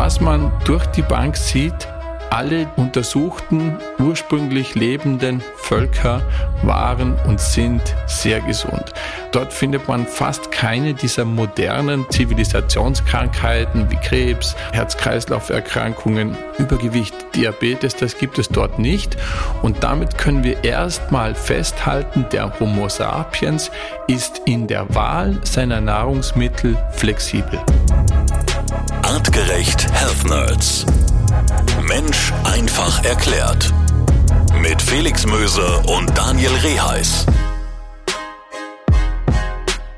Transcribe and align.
was 0.00 0.18
man 0.18 0.50
durch 0.64 0.86
die 0.86 1.02
Bank 1.02 1.36
sieht, 1.36 1.86
alle 2.30 2.70
untersuchten 2.76 3.76
ursprünglich 3.98 4.74
lebenden 4.74 5.42
Völker 5.56 6.22
waren 6.62 7.18
und 7.26 7.38
sind 7.38 7.82
sehr 8.06 8.40
gesund. 8.40 8.94
Dort 9.32 9.52
findet 9.52 9.88
man 9.88 10.06
fast 10.06 10.50
keine 10.50 10.94
dieser 10.94 11.26
modernen 11.26 12.06
Zivilisationskrankheiten 12.08 13.90
wie 13.90 13.96
Krebs, 13.96 14.56
Herz-Kreislauf-Erkrankungen, 14.72 16.34
Übergewicht, 16.56 17.14
Diabetes, 17.34 17.94
das 17.94 18.16
gibt 18.16 18.38
es 18.38 18.48
dort 18.48 18.78
nicht. 18.78 19.18
Und 19.60 19.82
damit 19.82 20.16
können 20.16 20.42
wir 20.42 20.64
erstmal 20.64 21.34
festhalten, 21.34 22.24
der 22.32 22.58
Homo 22.58 22.88
sapiens 22.88 23.70
ist 24.06 24.40
in 24.46 24.66
der 24.66 24.94
Wahl 24.94 25.38
seiner 25.44 25.82
Nahrungsmittel 25.82 26.78
flexibel. 26.92 27.60
Artgerecht 29.10 29.92
Health 29.92 30.24
Nerds. 30.24 30.86
Mensch 31.82 32.32
einfach 32.44 33.04
erklärt. 33.04 33.74
Mit 34.62 34.80
Felix 34.80 35.26
Möse 35.26 35.82
und 35.88 36.16
Daniel 36.16 36.52
Reheis. 36.62 37.26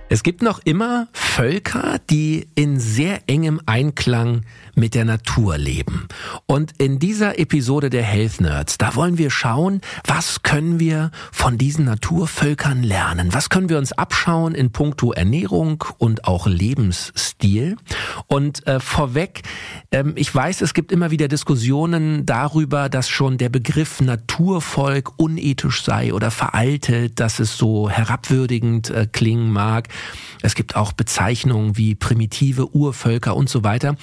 Es 0.08 0.22
gibt 0.22 0.40
noch 0.40 0.60
immer 0.64 1.08
Völker, 1.12 1.98
die 2.08 2.48
in 2.54 2.80
sehr 2.80 3.20
engem 3.26 3.60
Einklang 3.66 4.46
mit 4.74 4.94
der 4.94 5.04
Natur 5.04 5.58
leben. 5.58 6.08
Und 6.46 6.72
in 6.78 6.98
dieser 6.98 7.38
Episode 7.38 7.90
der 7.90 8.02
Health 8.02 8.40
Nerds, 8.40 8.78
da 8.78 8.94
wollen 8.94 9.18
wir 9.18 9.30
schauen, 9.30 9.80
was 10.06 10.42
können 10.42 10.80
wir 10.80 11.10
von 11.30 11.58
diesen 11.58 11.84
Naturvölkern 11.84 12.82
lernen? 12.82 13.34
Was 13.34 13.50
können 13.50 13.68
wir 13.68 13.78
uns 13.78 13.92
abschauen 13.92 14.54
in 14.54 14.72
puncto 14.72 15.12
Ernährung 15.12 15.84
und 15.98 16.24
auch 16.24 16.46
Lebensstil? 16.46 17.76
Und 18.26 18.66
äh, 18.66 18.80
vorweg, 18.80 19.42
ähm, 19.90 20.14
ich 20.16 20.34
weiß, 20.34 20.62
es 20.62 20.74
gibt 20.74 20.92
immer 20.92 21.10
wieder 21.10 21.28
Diskussionen 21.28 22.24
darüber, 22.24 22.88
dass 22.88 23.08
schon 23.08 23.38
der 23.38 23.50
Begriff 23.50 24.00
Naturvolk 24.00 25.12
unethisch 25.18 25.82
sei 25.82 26.14
oder 26.14 26.30
veraltet, 26.30 27.20
dass 27.20 27.38
es 27.38 27.58
so 27.58 27.90
herabwürdigend 27.90 28.90
äh, 28.90 29.06
klingen 29.10 29.50
mag. 29.50 29.88
Es 30.40 30.54
gibt 30.54 30.76
auch 30.76 30.92
Bezeichnungen 30.92 31.76
wie 31.76 31.94
primitive 31.94 32.74
Urvölker 32.74 33.36
und 33.36 33.48
so 33.48 33.64
weiter. 33.64 33.96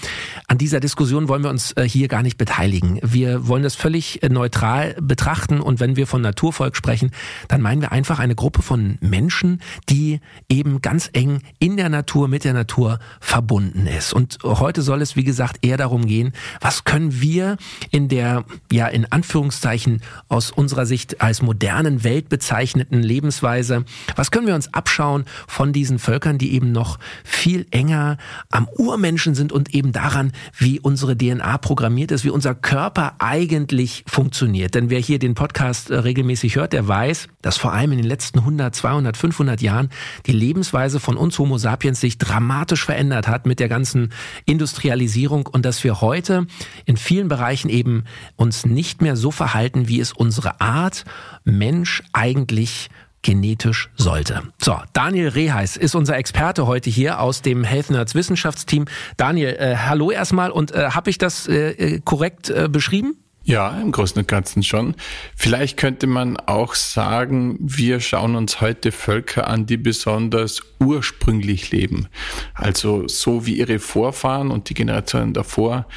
An 0.47 0.58
dieser 0.59 0.79
Diskussion 0.79 1.27
wollen 1.27 1.43
wir 1.43 1.49
uns 1.49 1.71
äh, 1.71 1.83
hier 1.83 2.07
gar 2.07 2.21
nicht 2.21 2.38
beteiligen. 2.38 2.99
Wir 3.02 3.47
wollen 3.47 3.63
das 3.63 3.75
völlig 3.75 4.21
äh, 4.21 4.29
neutral 4.29 4.95
betrachten 5.01 5.59
und 5.59 5.79
wenn 5.79 5.95
wir 5.95 6.05
von 6.05 6.21
Naturvolk 6.21 6.75
sprechen, 6.75 7.11
dann 7.47 7.61
meinen 7.61 7.81
wir 7.81 7.91
einfach 7.91 8.19
eine 8.19 8.35
Gruppe 8.35 8.61
von 8.61 8.97
Menschen, 9.01 9.61
die 9.89 10.19
eben 10.49 10.81
ganz 10.81 11.09
eng 11.13 11.41
in 11.57 11.77
der 11.77 11.89
Natur, 11.89 12.27
mit 12.27 12.43
der 12.43 12.53
Natur 12.53 12.99
verbunden 13.19 13.88
ist. 13.88 14.13
Und 14.13 14.38
heute 14.43 14.81
soll 14.83 15.01
es, 15.01 15.16
wie 15.16 15.23
gesagt, 15.23 15.66
eher 15.66 15.77
darum 15.77 16.05
gehen, 16.05 16.33
was 16.61 16.83
können 16.83 17.21
wir 17.21 17.57
in 17.89 18.07
der, 18.07 18.45
ja, 18.71 18.88
in 18.88 19.11
Anführungszeichen 19.11 20.01
aus 20.27 20.51
unserer 20.51 20.85
Sicht 20.85 21.21
als 21.21 21.41
modernen 21.41 22.03
Welt 22.03 22.29
bezeichneten 22.29 23.01
Lebensweise, 23.01 23.85
was 24.16 24.31
können 24.31 24.47
wir 24.47 24.55
uns 24.55 24.73
abschauen 24.73 25.25
von 25.47 25.73
diesen 25.73 25.99
Völkern, 25.99 26.38
die 26.38 26.53
eben 26.53 26.71
noch 26.71 26.99
viel 27.23 27.66
enger 27.71 28.17
am 28.49 28.67
Urmenschen 28.67 29.35
sind 29.35 29.51
und 29.51 29.73
eben 29.73 29.91
daran, 29.91 30.33
wie 30.58 30.80
unsere 30.80 31.17
DNA 31.17 31.58
programmiert 31.58 32.11
ist, 32.11 32.25
wie 32.25 32.30
unser 32.30 32.55
Körper 32.55 33.16
eigentlich 33.19 34.03
funktioniert. 34.08 34.75
Denn 34.75 34.89
wer 34.89 35.00
hier 35.00 35.19
den 35.19 35.36
Podcast 35.36 35.89
äh, 35.89 35.97
regelmäßig 35.97 36.56
hört, 36.56 36.73
der 36.73 36.88
weiß, 36.88 37.28
dass 37.41 37.58
vor 37.58 37.73
allem 37.73 37.91
in 37.91 37.97
den 37.97 38.08
letzten 38.08 38.39
100, 38.39 38.73
200, 38.75 39.17
500 39.17 39.61
Jahren 39.61 39.89
die 40.25 40.31
Lebensweise 40.31 41.00
von 41.00 41.17
uns 41.17 41.38
Homo 41.39 41.58
sapiens 41.58 42.00
sich 42.00 42.17
dramatisch 42.17 42.86
verändert 42.86 43.28
hat 43.28 43.45
mit 43.45 43.59
der 43.59 43.69
ganzen 43.69 44.11
Industrialisierung 44.45 45.47
und 45.47 45.66
dass 45.66 45.83
wir 45.83 46.02
heute 46.02 46.47
in 46.86 46.97
vielen 46.97 47.28
Bereichen 47.28 47.69
eben 47.69 48.03
uns 48.36 48.66
nicht 48.66 49.02
mehr 49.02 49.16
so 49.16 49.31
verhalten, 49.31 49.88
wie 49.88 50.00
es 50.00 50.11
unsere 50.11 50.61
Art 50.61 51.06
Mensch 51.44 52.03
eigentlich 52.13 52.89
genetisch 53.22 53.90
sollte. 53.96 54.44
So, 54.62 54.78
Daniel 54.94 55.30
Reheis 55.30 55.78
ist 55.78 55.96
unser 55.96 56.18
Experte 56.18 56.68
heute 56.68 56.90
hier 56.90 57.19
aus 57.19 57.41
dem 57.41 57.63
Health 57.63 57.90
Nerds 57.90 58.16
Wissenschaftsteam. 58.16 58.85
Daniel, 59.18 59.56
äh, 59.59 59.75
hallo 59.75 60.12
erstmal 60.12 60.52
und 60.52 60.72
äh, 60.72 60.91
habe 60.91 61.09
ich 61.09 61.18
das 61.18 61.47
äh, 61.47 61.72
äh, 61.72 62.00
korrekt 62.03 62.50
äh, 62.50 62.69
beschrieben? 62.69 63.18
Ja, 63.44 63.69
im 63.81 63.91
Großen 63.91 64.19
und 64.19 64.28
Ganzen 64.28 64.63
schon. 64.63 64.96
Vielleicht 65.35 65.78
könnte 65.78 66.06
man 66.06 66.38
auch 66.38 66.75
sagen, 66.75 67.58
wir 67.59 68.00
schauen 68.00 68.35
uns 68.35 68.62
heute 68.62 68.91
Völker 68.91 69.47
an, 69.47 69.66
die 69.66 69.78
besonders 69.78 70.62
ursprünglich 70.79 71.72
leben. 71.72 72.09
Also 72.53 73.08
so 73.08 73.47
wie 73.47 73.58
ihre 73.58 73.79
Vorfahren 73.79 74.52
und 74.52 74.69
die 74.69 74.75
Generationen 74.75 75.34
davor 75.34 75.88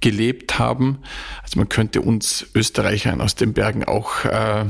gelebt 0.00 0.58
haben. 0.58 0.98
Also 1.42 1.58
man 1.58 1.68
könnte 1.68 2.00
uns 2.00 2.46
Österreichern 2.54 3.20
aus 3.20 3.34
den 3.34 3.52
Bergen 3.52 3.84
auch 3.84 4.24
äh, 4.24 4.64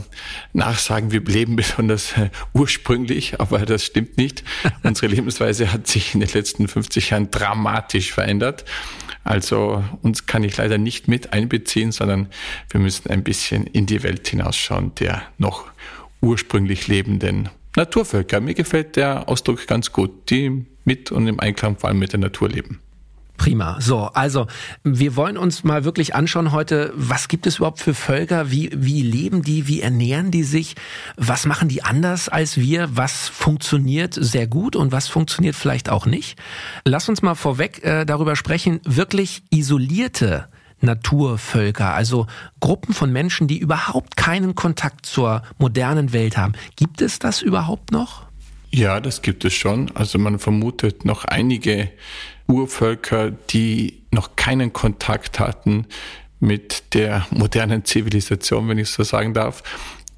nachsagen, 0.53 1.13
wir 1.13 1.21
leben 1.23 1.57
besonders 1.57 2.17
äh, 2.17 2.31
ursprünglich, 2.53 3.41
aber 3.41 3.61
das 3.61 3.85
stimmt 3.85 4.17
nicht. 4.17 4.43
Unsere 4.83 5.07
Lebensweise 5.07 5.73
hat 5.73 5.87
sich 5.87 6.15
in 6.15 6.21
den 6.21 6.31
letzten 6.31 6.69
50 6.69 7.11
Jahren 7.11 7.31
dramatisch 7.31 8.13
verändert. 8.13 8.65
Also 9.23 9.85
uns 10.03 10.27
kann 10.27 10.45
ich 10.45 10.57
leider 10.57 10.79
nicht 10.79 11.07
mit 11.07 11.33
einbeziehen, 11.33 11.93
sondern 11.93 12.29
wir 12.71 12.81
müssen 12.81 13.11
ein 13.11 13.23
bisschen 13.23 13.67
in 13.67 13.87
die 13.87 14.03
Welt 14.03 14.27
hinausschauen 14.27 14.95
der 14.97 15.23
noch 15.39 15.67
ursprünglich 16.21 16.89
lebenden 16.89 17.49
Naturvölker. 17.77 18.41
Mir 18.41 18.55
gefällt 18.55 18.97
der 18.97 19.29
Ausdruck 19.29 19.67
ganz 19.67 19.93
gut, 19.93 20.31
die 20.31 20.67
mit 20.85 21.13
und 21.13 21.27
im 21.29 21.39
Einklang 21.39 21.77
vor 21.79 21.89
allem 21.89 21.99
mit 21.99 22.13
der 22.13 22.21
Natur 22.21 22.49
leben. 22.49 22.81
Prima. 23.41 23.79
So, 23.81 24.01
also 24.13 24.49
wir 24.85 25.17
wollen 25.17 25.39
uns 25.39 25.65
mal 25.65 25.87
wirklich 25.87 26.15
anschauen 26.15 26.53
heute, 26.53 26.93
was 26.95 27.27
gibt 27.27 27.47
es 27.47 27.57
überhaupt 27.57 27.81
für 27.81 27.95
Völker, 27.95 28.51
wie, 28.51 28.69
wie 28.75 29.01
leben 29.01 29.41
die, 29.41 29.67
wie 29.67 29.81
ernähren 29.81 30.31
die 30.31 30.43
sich, 30.43 30.75
was 31.17 31.47
machen 31.47 31.71
die 31.71 31.83
anders 31.83 32.29
als 32.29 32.59
wir, 32.59 32.95
was 32.99 33.29
funktioniert 33.29 34.13
sehr 34.13 34.47
gut 34.47 34.77
und 34.77 34.93
was 34.93 35.09
funktioniert 35.09 35.57
vielleicht 35.57 35.89
auch 35.89 36.05
nicht. 36.05 36.39
Lass 36.85 37.09
uns 37.09 37.23
mal 37.23 37.35
vorweg 37.35 37.83
äh, 37.83 38.05
darüber 38.05 38.37
sprechen, 38.37 38.81
wirklich 38.85 39.43
isolierte 39.49 40.47
Naturvölker, 40.83 41.95
also 41.95 42.27
Gruppen 42.61 42.93
von 42.93 43.11
Menschen, 43.11 43.49
die 43.49 43.57
überhaupt 43.57 44.19
keinen 44.19 44.55
Kontakt 44.55 45.07
zur 45.07 45.41
modernen 45.57 46.13
Welt 46.13 46.37
haben. 46.37 46.53
Gibt 46.77 47.01
es 47.01 47.19
das 47.19 47.41
überhaupt 47.41 47.91
noch? 47.91 48.27
Ja, 48.71 49.01
das 49.01 49.23
gibt 49.23 49.47
es 49.47 49.55
schon. 49.55 49.91
Also 49.97 50.19
man 50.19 50.39
vermutet 50.39 51.07
noch 51.07 51.25
einige 51.25 51.91
Urvölker, 52.51 53.31
die 53.31 54.03
noch 54.11 54.37
keinen 54.37 54.73
Kontakt 54.73 55.39
hatten 55.39 55.87
mit 56.41 56.95
der 56.95 57.27
modernen 57.31 57.85
Zivilisation, 57.85 58.69
wenn 58.69 58.79
ich 58.79 58.91
so 58.91 59.03
sagen 59.03 59.35
darf. 59.35 59.63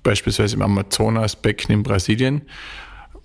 Beispielsweise 0.02 0.56
im 0.56 0.62
Amazonasbecken 0.62 1.74
in 1.74 1.82
Brasilien. 1.82 2.42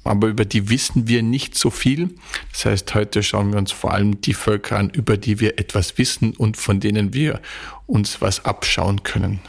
Aber 0.03 0.27
über 0.27 0.45
die 0.45 0.69
wissen 0.69 1.07
wir 1.07 1.21
nicht 1.21 1.57
so 1.57 1.69
viel. 1.69 2.15
Das 2.51 2.65
heißt, 2.65 2.95
heute 2.95 3.23
schauen 3.23 3.51
wir 3.51 3.57
uns 3.57 3.71
vor 3.71 3.93
allem 3.93 4.21
die 4.21 4.33
Völker 4.33 4.77
an, 4.77 4.89
über 4.89 5.17
die 5.17 5.39
wir 5.39 5.59
etwas 5.59 5.97
wissen 5.97 6.33
und 6.35 6.57
von 6.57 6.79
denen 6.79 7.13
wir 7.13 7.41
uns 7.87 8.21
was 8.21 8.45
abschauen 8.45 9.03
können. 9.03 9.39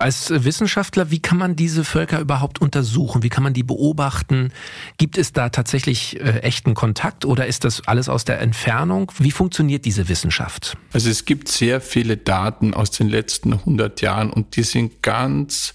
Als 0.00 0.30
Wissenschaftler, 0.30 1.10
wie 1.10 1.18
kann 1.18 1.38
man 1.38 1.56
diese 1.56 1.82
Völker 1.82 2.20
überhaupt 2.20 2.60
untersuchen? 2.60 3.24
Wie 3.24 3.28
kann 3.28 3.42
man 3.42 3.52
die 3.52 3.64
beobachten? 3.64 4.52
Gibt 4.96 5.18
es 5.18 5.32
da 5.32 5.48
tatsächlich 5.48 6.20
äh, 6.20 6.38
echten 6.40 6.74
Kontakt 6.74 7.24
oder 7.24 7.46
ist 7.46 7.64
das 7.64 7.88
alles 7.88 8.08
aus 8.08 8.24
der 8.24 8.40
Entfernung? 8.40 9.10
Wie 9.18 9.32
funktioniert 9.32 9.84
diese 9.84 10.08
Wissenschaft? 10.08 10.76
Also 10.92 11.10
es 11.10 11.24
gibt 11.24 11.48
sehr 11.48 11.80
viele 11.80 12.16
Daten 12.16 12.74
aus 12.74 12.92
den 12.92 13.08
letzten 13.08 13.52
100 13.52 14.00
Jahren 14.00 14.30
und 14.30 14.54
die 14.54 14.62
sind 14.62 15.02
ganz 15.02 15.72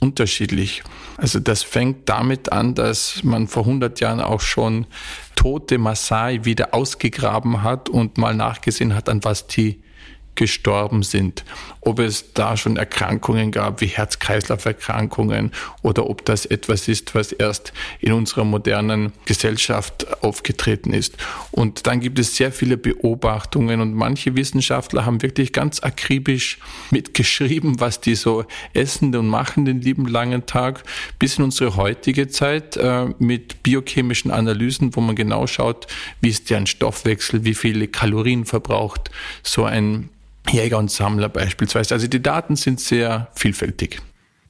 unterschiedlich. 0.00 0.82
Also 1.18 1.38
das 1.38 1.62
fängt 1.62 2.08
damit 2.08 2.50
an, 2.52 2.74
dass 2.74 3.22
man 3.22 3.48
vor 3.48 3.64
100 3.64 4.00
Jahren 4.00 4.20
auch 4.20 4.40
schon 4.40 4.86
tote 5.36 5.76
Maasai 5.76 6.44
wieder 6.44 6.74
ausgegraben 6.74 7.62
hat 7.62 7.90
und 7.90 8.16
mal 8.16 8.34
nachgesehen 8.34 8.94
hat, 8.94 9.10
an 9.10 9.24
was 9.24 9.46
die 9.46 9.82
gestorben 10.38 11.02
sind. 11.02 11.44
Ob 11.80 11.98
es 11.98 12.32
da 12.32 12.56
schon 12.56 12.76
Erkrankungen 12.76 13.50
gab 13.50 13.80
wie 13.80 13.86
Herz-Kreislauf-Erkrankungen 13.86 15.50
oder 15.82 16.08
ob 16.08 16.24
das 16.24 16.46
etwas 16.46 16.86
ist, 16.86 17.14
was 17.14 17.32
erst 17.32 17.72
in 17.98 18.12
unserer 18.12 18.44
modernen 18.44 19.12
Gesellschaft 19.24 20.06
aufgetreten 20.22 20.94
ist. 20.94 21.16
Und 21.50 21.86
dann 21.86 22.00
gibt 22.00 22.18
es 22.20 22.36
sehr 22.36 22.52
viele 22.52 22.76
Beobachtungen 22.76 23.80
und 23.80 23.94
manche 23.94 24.36
Wissenschaftler 24.36 25.04
haben 25.04 25.22
wirklich 25.22 25.52
ganz 25.52 25.82
akribisch 25.82 26.58
mitgeschrieben, 26.90 27.80
was 27.80 28.00
die 28.00 28.14
so 28.14 28.44
essen 28.74 29.14
und 29.16 29.26
machen 29.26 29.64
den 29.64 29.80
lieben 29.80 30.06
langen 30.06 30.46
Tag 30.46 30.84
bis 31.18 31.38
in 31.38 31.44
unsere 31.44 31.74
heutige 31.74 32.28
Zeit 32.28 32.76
äh, 32.76 33.06
mit 33.18 33.64
biochemischen 33.64 34.30
Analysen, 34.30 34.94
wo 34.94 35.00
man 35.00 35.16
genau 35.16 35.48
schaut, 35.48 35.88
wie 36.20 36.28
ist 36.28 36.48
deren 36.48 36.66
Stoffwechsel, 36.66 37.44
wie 37.44 37.54
viele 37.54 37.88
Kalorien 37.88 38.44
verbraucht 38.44 39.10
so 39.42 39.64
ein 39.64 40.10
Jäger 40.50 40.78
und 40.78 40.90
Sammler 40.90 41.28
beispielsweise. 41.28 41.94
Also 41.94 42.06
die 42.06 42.22
Daten 42.22 42.56
sind 42.56 42.80
sehr 42.80 43.28
vielfältig. 43.34 44.00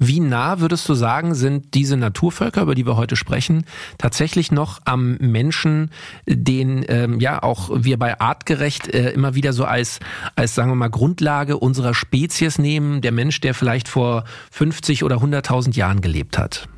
Wie 0.01 0.21
nah 0.21 0.61
würdest 0.61 0.89
du 0.89 0.95
sagen, 0.95 1.35
sind 1.35 1.75
diese 1.75 1.97
Naturvölker, 1.97 2.63
über 2.63 2.77
die 2.77 2.87
wir 2.87 2.97
heute 2.97 3.17
sprechen, 3.17 3.65
tatsächlich 3.99 4.53
noch 4.53 4.81
am 4.85 5.17
Menschen, 5.17 5.91
den 6.25 6.85
ähm, 6.89 7.19
ja 7.19 7.43
auch 7.43 7.71
wir 7.75 7.99
bei 7.99 8.21
artgerecht 8.21 8.95
äh, 8.95 9.11
immer 9.11 9.35
wieder 9.35 9.53
so 9.53 9.65
als 9.65 9.99
als 10.37 10.55
sagen 10.55 10.71
wir 10.71 10.77
mal 10.77 10.89
Grundlage 10.89 11.57
unserer 11.57 11.95
Spezies 11.95 12.59
nehmen, 12.59 13.01
der 13.01 13.11
Mensch, 13.11 13.41
der 13.41 13.55
vielleicht 13.55 13.89
vor 13.89 14.23
50 14.53 15.03
oder 15.03 15.17
100.000 15.17 15.75
Jahren 15.75 16.01
gelebt 16.01 16.39
hat? 16.39 16.69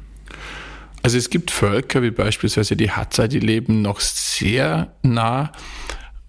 Also 1.02 1.18
es 1.18 1.28
gibt 1.28 1.50
Völker 1.50 2.02
wie 2.02 2.10
beispielsweise 2.10 2.74
die 2.74 2.90
Hadza, 2.90 3.28
die 3.28 3.40
leben 3.40 3.82
noch 3.82 4.00
sehr 4.00 4.94
nah 5.02 5.52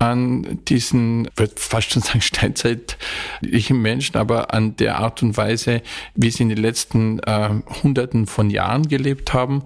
an 0.01 0.59
diesen, 0.67 1.29
würde 1.35 1.53
fast 1.57 1.91
schon 1.91 2.01
sagen, 2.01 2.21
steinzeitlichen 2.21 3.81
Menschen, 3.81 4.17
aber 4.17 4.53
an 4.53 4.75
der 4.75 4.97
Art 4.97 5.21
und 5.21 5.37
Weise, 5.37 5.81
wie 6.15 6.31
sie 6.31 6.43
in 6.43 6.49
den 6.49 6.57
letzten 6.57 7.19
äh, 7.19 7.49
Hunderten 7.83 8.25
von 8.25 8.49
Jahren 8.49 8.87
gelebt 8.87 9.33
haben. 9.33 9.63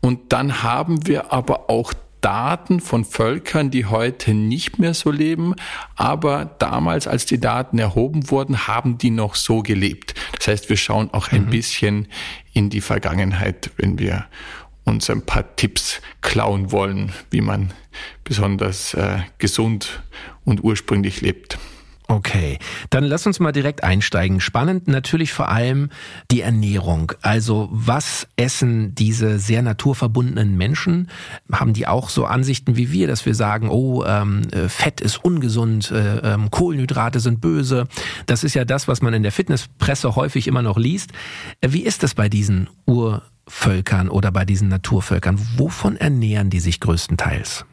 Und 0.00 0.32
dann 0.32 0.62
haben 0.62 1.06
wir 1.06 1.32
aber 1.32 1.70
auch 1.70 1.94
Daten 2.20 2.80
von 2.80 3.04
Völkern, 3.04 3.70
die 3.70 3.86
heute 3.86 4.34
nicht 4.34 4.78
mehr 4.78 4.92
so 4.92 5.10
leben, 5.10 5.54
aber 5.94 6.50
damals, 6.58 7.06
als 7.06 7.26
die 7.26 7.40
Daten 7.40 7.78
erhoben 7.78 8.30
wurden, 8.30 8.66
haben 8.66 8.98
die 8.98 9.10
noch 9.10 9.36
so 9.36 9.62
gelebt. 9.62 10.14
Das 10.36 10.48
heißt, 10.48 10.68
wir 10.68 10.76
schauen 10.76 11.10
auch 11.14 11.30
ein 11.30 11.46
mhm. 11.46 11.50
bisschen 11.50 12.08
in 12.52 12.70
die 12.70 12.80
Vergangenheit, 12.80 13.70
wenn 13.76 13.98
wir 13.98 14.26
uns 14.88 15.08
ein 15.10 15.22
paar 15.22 15.56
Tipps 15.56 16.00
klauen 16.20 16.72
wollen, 16.72 17.12
wie 17.30 17.40
man 17.40 17.72
besonders 18.24 18.94
äh, 18.94 19.20
gesund 19.38 20.02
und 20.44 20.64
ursprünglich 20.64 21.20
lebt. 21.20 21.58
Okay, 22.10 22.58
dann 22.88 23.04
lass 23.04 23.26
uns 23.26 23.38
mal 23.38 23.52
direkt 23.52 23.84
einsteigen. 23.84 24.40
Spannend 24.40 24.88
natürlich 24.88 25.30
vor 25.30 25.50
allem 25.50 25.90
die 26.30 26.40
Ernährung. 26.40 27.12
Also 27.20 27.68
was 27.70 28.26
essen 28.36 28.94
diese 28.94 29.38
sehr 29.38 29.60
naturverbundenen 29.60 30.56
Menschen? 30.56 31.10
Haben 31.52 31.74
die 31.74 31.86
auch 31.86 32.08
so 32.08 32.24
Ansichten 32.24 32.76
wie 32.76 32.92
wir, 32.92 33.08
dass 33.08 33.26
wir 33.26 33.34
sagen, 33.34 33.68
oh, 33.68 34.04
ähm, 34.06 34.48
äh, 34.52 34.70
Fett 34.70 35.02
ist 35.02 35.22
ungesund, 35.22 35.90
äh, 35.90 36.20
ähm, 36.20 36.50
Kohlenhydrate 36.50 37.20
sind 37.20 37.42
böse. 37.42 37.86
Das 38.24 38.42
ist 38.42 38.54
ja 38.54 38.64
das, 38.64 38.88
was 38.88 39.02
man 39.02 39.12
in 39.12 39.22
der 39.22 39.32
Fitnesspresse 39.32 40.16
häufig 40.16 40.48
immer 40.48 40.62
noch 40.62 40.78
liest. 40.78 41.12
Äh, 41.60 41.72
wie 41.72 41.82
ist 41.82 42.02
das 42.02 42.14
bei 42.14 42.30
diesen 42.30 42.70
Urvölkern 42.86 44.08
oder 44.08 44.32
bei 44.32 44.46
diesen 44.46 44.68
Naturvölkern? 44.68 45.38
Wovon 45.58 45.98
ernähren 45.98 46.48
die 46.48 46.60
sich 46.60 46.80
größtenteils? 46.80 47.66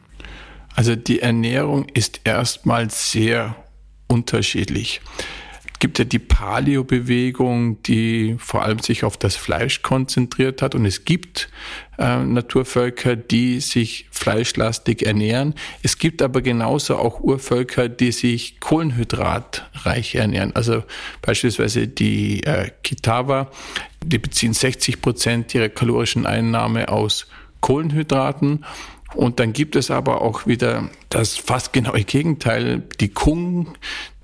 Also 0.74 0.94
die 0.94 1.22
Ernährung 1.22 1.86
ist 1.94 2.20
erstmal 2.24 2.90
sehr 2.90 3.56
unterschiedlich. 4.08 5.00
Es 5.76 5.80
gibt 5.80 5.98
ja 5.98 6.06
die 6.06 6.18
Paleo-Bewegung, 6.18 7.82
die 7.82 8.36
vor 8.38 8.62
allem 8.62 8.78
sich 8.78 9.04
auf 9.04 9.18
das 9.18 9.36
Fleisch 9.36 9.82
konzentriert 9.82 10.62
hat. 10.62 10.74
Und 10.74 10.86
es 10.86 11.04
gibt 11.04 11.50
äh, 11.98 12.24
Naturvölker, 12.24 13.14
die 13.14 13.60
sich 13.60 14.06
fleischlastig 14.10 15.04
ernähren. 15.04 15.54
Es 15.82 15.98
gibt 15.98 16.22
aber 16.22 16.40
genauso 16.40 16.96
auch 16.96 17.20
Urvölker, 17.20 17.90
die 17.90 18.10
sich 18.10 18.58
kohlenhydratreich 18.58 20.14
ernähren. 20.14 20.56
Also 20.56 20.82
beispielsweise 21.20 21.88
die 21.88 22.42
äh, 22.44 22.70
Kitawa, 22.82 23.50
die 24.02 24.18
beziehen 24.18 24.54
60 24.54 25.02
Prozent 25.02 25.54
ihrer 25.54 25.68
kalorischen 25.68 26.24
Einnahme 26.24 26.88
aus 26.88 27.26
Kohlenhydraten. 27.60 28.64
Und 29.14 29.40
dann 29.40 29.52
gibt 29.52 29.76
es 29.76 29.90
aber 29.90 30.20
auch 30.20 30.46
wieder 30.46 30.90
das 31.08 31.36
fast 31.36 31.72
genaue 31.72 32.04
Gegenteil, 32.04 32.82
die 33.00 33.08
Kung, 33.08 33.68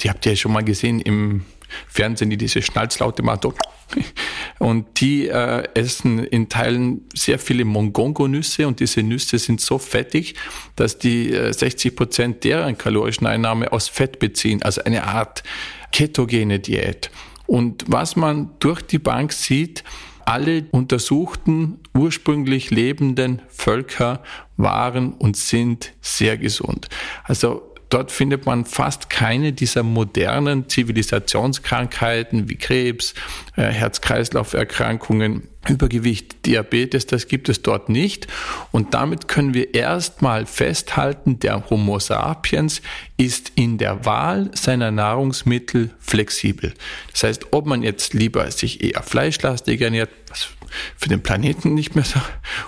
die 0.00 0.10
habt 0.10 0.26
ihr 0.26 0.32
ja 0.32 0.36
schon 0.36 0.52
mal 0.52 0.64
gesehen 0.64 1.00
im 1.00 1.44
Fernsehen, 1.88 2.30
die 2.30 2.36
diese 2.36 2.62
Schnalzlaute 2.62 3.22
machen. 3.22 3.54
Und 4.58 5.00
die 5.00 5.28
äh, 5.28 5.64
essen 5.74 6.24
in 6.24 6.48
Teilen 6.48 7.02
sehr 7.14 7.38
viele 7.38 7.64
Mongongo-Nüsse 7.64 8.66
und 8.66 8.80
diese 8.80 9.02
Nüsse 9.02 9.38
sind 9.38 9.60
so 9.60 9.76
fettig, 9.78 10.34
dass 10.76 10.98
die 10.98 11.32
äh, 11.32 11.52
60 11.52 11.96
Prozent 11.96 12.44
deren 12.44 12.78
kalorischen 12.78 13.26
Einnahme 13.26 13.72
aus 13.72 13.88
Fett 13.88 14.18
beziehen, 14.18 14.62
also 14.62 14.82
eine 14.84 15.04
Art 15.04 15.42
ketogene 15.90 16.58
Diät. 16.58 17.10
Und 17.46 17.84
was 17.88 18.16
man 18.16 18.50
durch 18.60 18.82
die 18.82 18.98
Bank 18.98 19.32
sieht, 19.32 19.84
alle 20.26 20.64
untersuchten 20.70 21.78
ursprünglich 21.94 22.70
lebenden 22.70 23.42
Völker 23.48 24.22
waren 24.56 25.12
und 25.12 25.36
sind 25.36 25.92
sehr 26.00 26.38
gesund. 26.38 26.88
Also 27.24 27.72
Dort 27.92 28.10
findet 28.10 28.46
man 28.46 28.64
fast 28.64 29.10
keine 29.10 29.52
dieser 29.52 29.82
modernen 29.82 30.66
Zivilisationskrankheiten 30.66 32.48
wie 32.48 32.56
Krebs, 32.56 33.12
äh, 33.54 33.64
Herz-Kreislauf-Erkrankungen, 33.64 35.46
Übergewicht, 35.68 36.44
Diabetes, 36.46 37.06
das 37.06 37.28
gibt 37.28 37.48
es 37.48 37.62
dort 37.62 37.88
nicht. 37.88 38.26
Und 38.72 38.94
damit 38.94 39.28
können 39.28 39.54
wir 39.54 39.74
erstmal 39.74 40.46
festhalten, 40.46 41.38
der 41.38 41.70
Homo 41.70 41.98
sapiens 41.98 42.82
ist 43.16 43.52
in 43.54 43.78
der 43.78 44.04
Wahl 44.04 44.50
seiner 44.54 44.90
Nahrungsmittel 44.90 45.90
flexibel. 46.00 46.74
Das 47.12 47.22
heißt, 47.22 47.46
ob 47.52 47.66
man 47.66 47.82
jetzt 47.82 48.14
lieber 48.14 48.50
sich 48.50 48.82
eher 48.82 49.02
fleischlastig 49.02 49.80
ernährt, 49.80 50.10
was 50.28 50.48
für 50.96 51.08
den 51.08 51.22
Planeten 51.22 51.74
nicht 51.74 51.94
mehr 51.94 52.04
so 52.04 52.20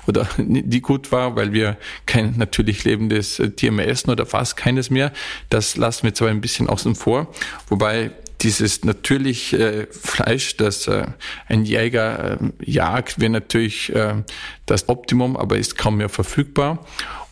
oder 0.07 0.29
nie 0.37 0.81
gut 0.81 1.11
war, 1.11 1.37
weil 1.37 1.53
wir 1.53 1.77
kein 2.07 2.35
natürlich 2.37 2.85
lebendes 2.85 3.43
Tier 3.57 3.73
mehr 3.73 3.89
essen 3.89 4.11
oder 4.11 4.27
fast 4.27 4.57
keines 4.57 4.91
mehr. 4.91 5.13
Das 5.51 5.77
lassen 5.77 6.05
wir 6.05 6.15
zwar 6.15 6.29
ein 6.29 6.41
bisschen 6.41 6.69
außen 6.69 6.95
vor, 6.95 7.33
wobei 7.69 8.13
dieses 8.45 8.85
natürliche 8.85 9.89
Fleisch, 9.91 10.57
das 10.57 10.87
äh, 10.87 11.07
ein 11.49 11.65
Jäger 11.65 12.39
äh, 12.41 12.71
jagt, 12.71 13.19
wäre 13.19 13.31
natürlich 13.31 13.93
äh, 13.95 14.23
das 14.67 14.89
Optimum, 14.89 15.37
aber 15.37 15.57
ist 15.57 15.77
kaum 15.77 15.97
mehr 15.97 16.11
verfügbar. 16.11 16.85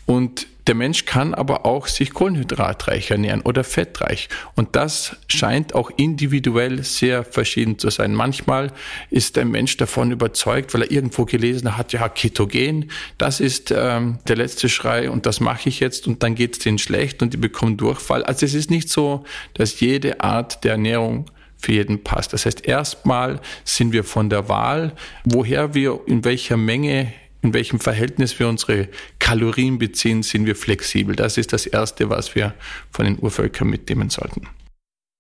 Und 0.07 0.47
der 0.69 0.75
Mensch 0.77 1.07
kann 1.07 1.35
aber 1.35 1.67
auch 1.67 1.89
sich 1.89 2.13
kohlenhydratreich 2.13 3.11
ernähren 3.11 3.41
oder 3.43 3.65
fettreich. 3.65 4.29
Und 4.55 4.77
das 4.77 5.17
scheint 5.27 5.75
auch 5.75 5.91
individuell 5.97 6.85
sehr 6.85 7.25
verschieden 7.25 7.79
zu 7.79 7.91
sein. 7.91 8.15
Manchmal 8.15 8.73
ist 9.11 9.39
ein 9.39 9.51
Mensch 9.51 9.77
davon 9.77 10.13
überzeugt, 10.13 10.73
weil 10.73 10.83
er 10.83 10.91
irgendwo 10.93 11.25
gelesen 11.25 11.77
hat, 11.77 11.93
ja, 11.93 12.09
Ketogen, 12.09 12.91
das 13.19 13.41
ist 13.41 13.75
ähm, 13.77 14.19
der 14.29 14.37
letzte 14.37 14.69
Schrei 14.69 15.11
und 15.11 15.27
das 15.27 15.41
mache 15.41 15.69
ich 15.69 15.81
jetzt 15.81 16.07
und 16.07 16.23
dann 16.23 16.37
geht 16.37 16.53
es 16.55 16.59
denen 16.61 16.79
schlecht 16.79 17.23
und 17.23 17.33
die 17.33 17.39
bekommen 17.39 17.77
Durchfall. 17.77 18.23
Also 18.23 18.47
es 18.47 18.55
ist 18.55 18.71
nicht 18.71 18.89
so, 18.89 19.25
dass 19.55 19.81
jede 19.81 20.21
Art 20.21 20.63
der 20.63 20.73
Ernährung 20.73 21.27
für 21.59 21.73
jeden 21.73 22.03
passt. 22.05 22.33
Das 22.33 22.47
heißt, 22.47 22.67
erstmal 22.67 23.41
sind 23.65 23.93
wir 23.93 24.05
von 24.05 24.31
der 24.31 24.49
Wahl, 24.49 24.93
woher 25.25 25.75
wir 25.75 26.01
in 26.07 26.25
welcher 26.25 26.57
Menge 26.57 27.13
in 27.43 27.53
welchem 27.53 27.81
Verhältnis 27.81 28.39
wir 28.39 28.49
unsere 28.49 28.89
Kalorien 29.19 29.79
beziehen, 29.79 30.23
sind 30.23 30.47
wir 30.47 30.57
flexibel. 30.57 31.17
Das 31.17 31.37
ist 31.37 31.53
das 31.53 31.67
Erste, 31.67 32.09
was 32.09 32.35
wir 32.35 32.55
von 32.91 33.05
den 33.05 33.19
Urvölkern 33.19 33.69
mitnehmen 33.69 34.11
sollten. 34.11 34.49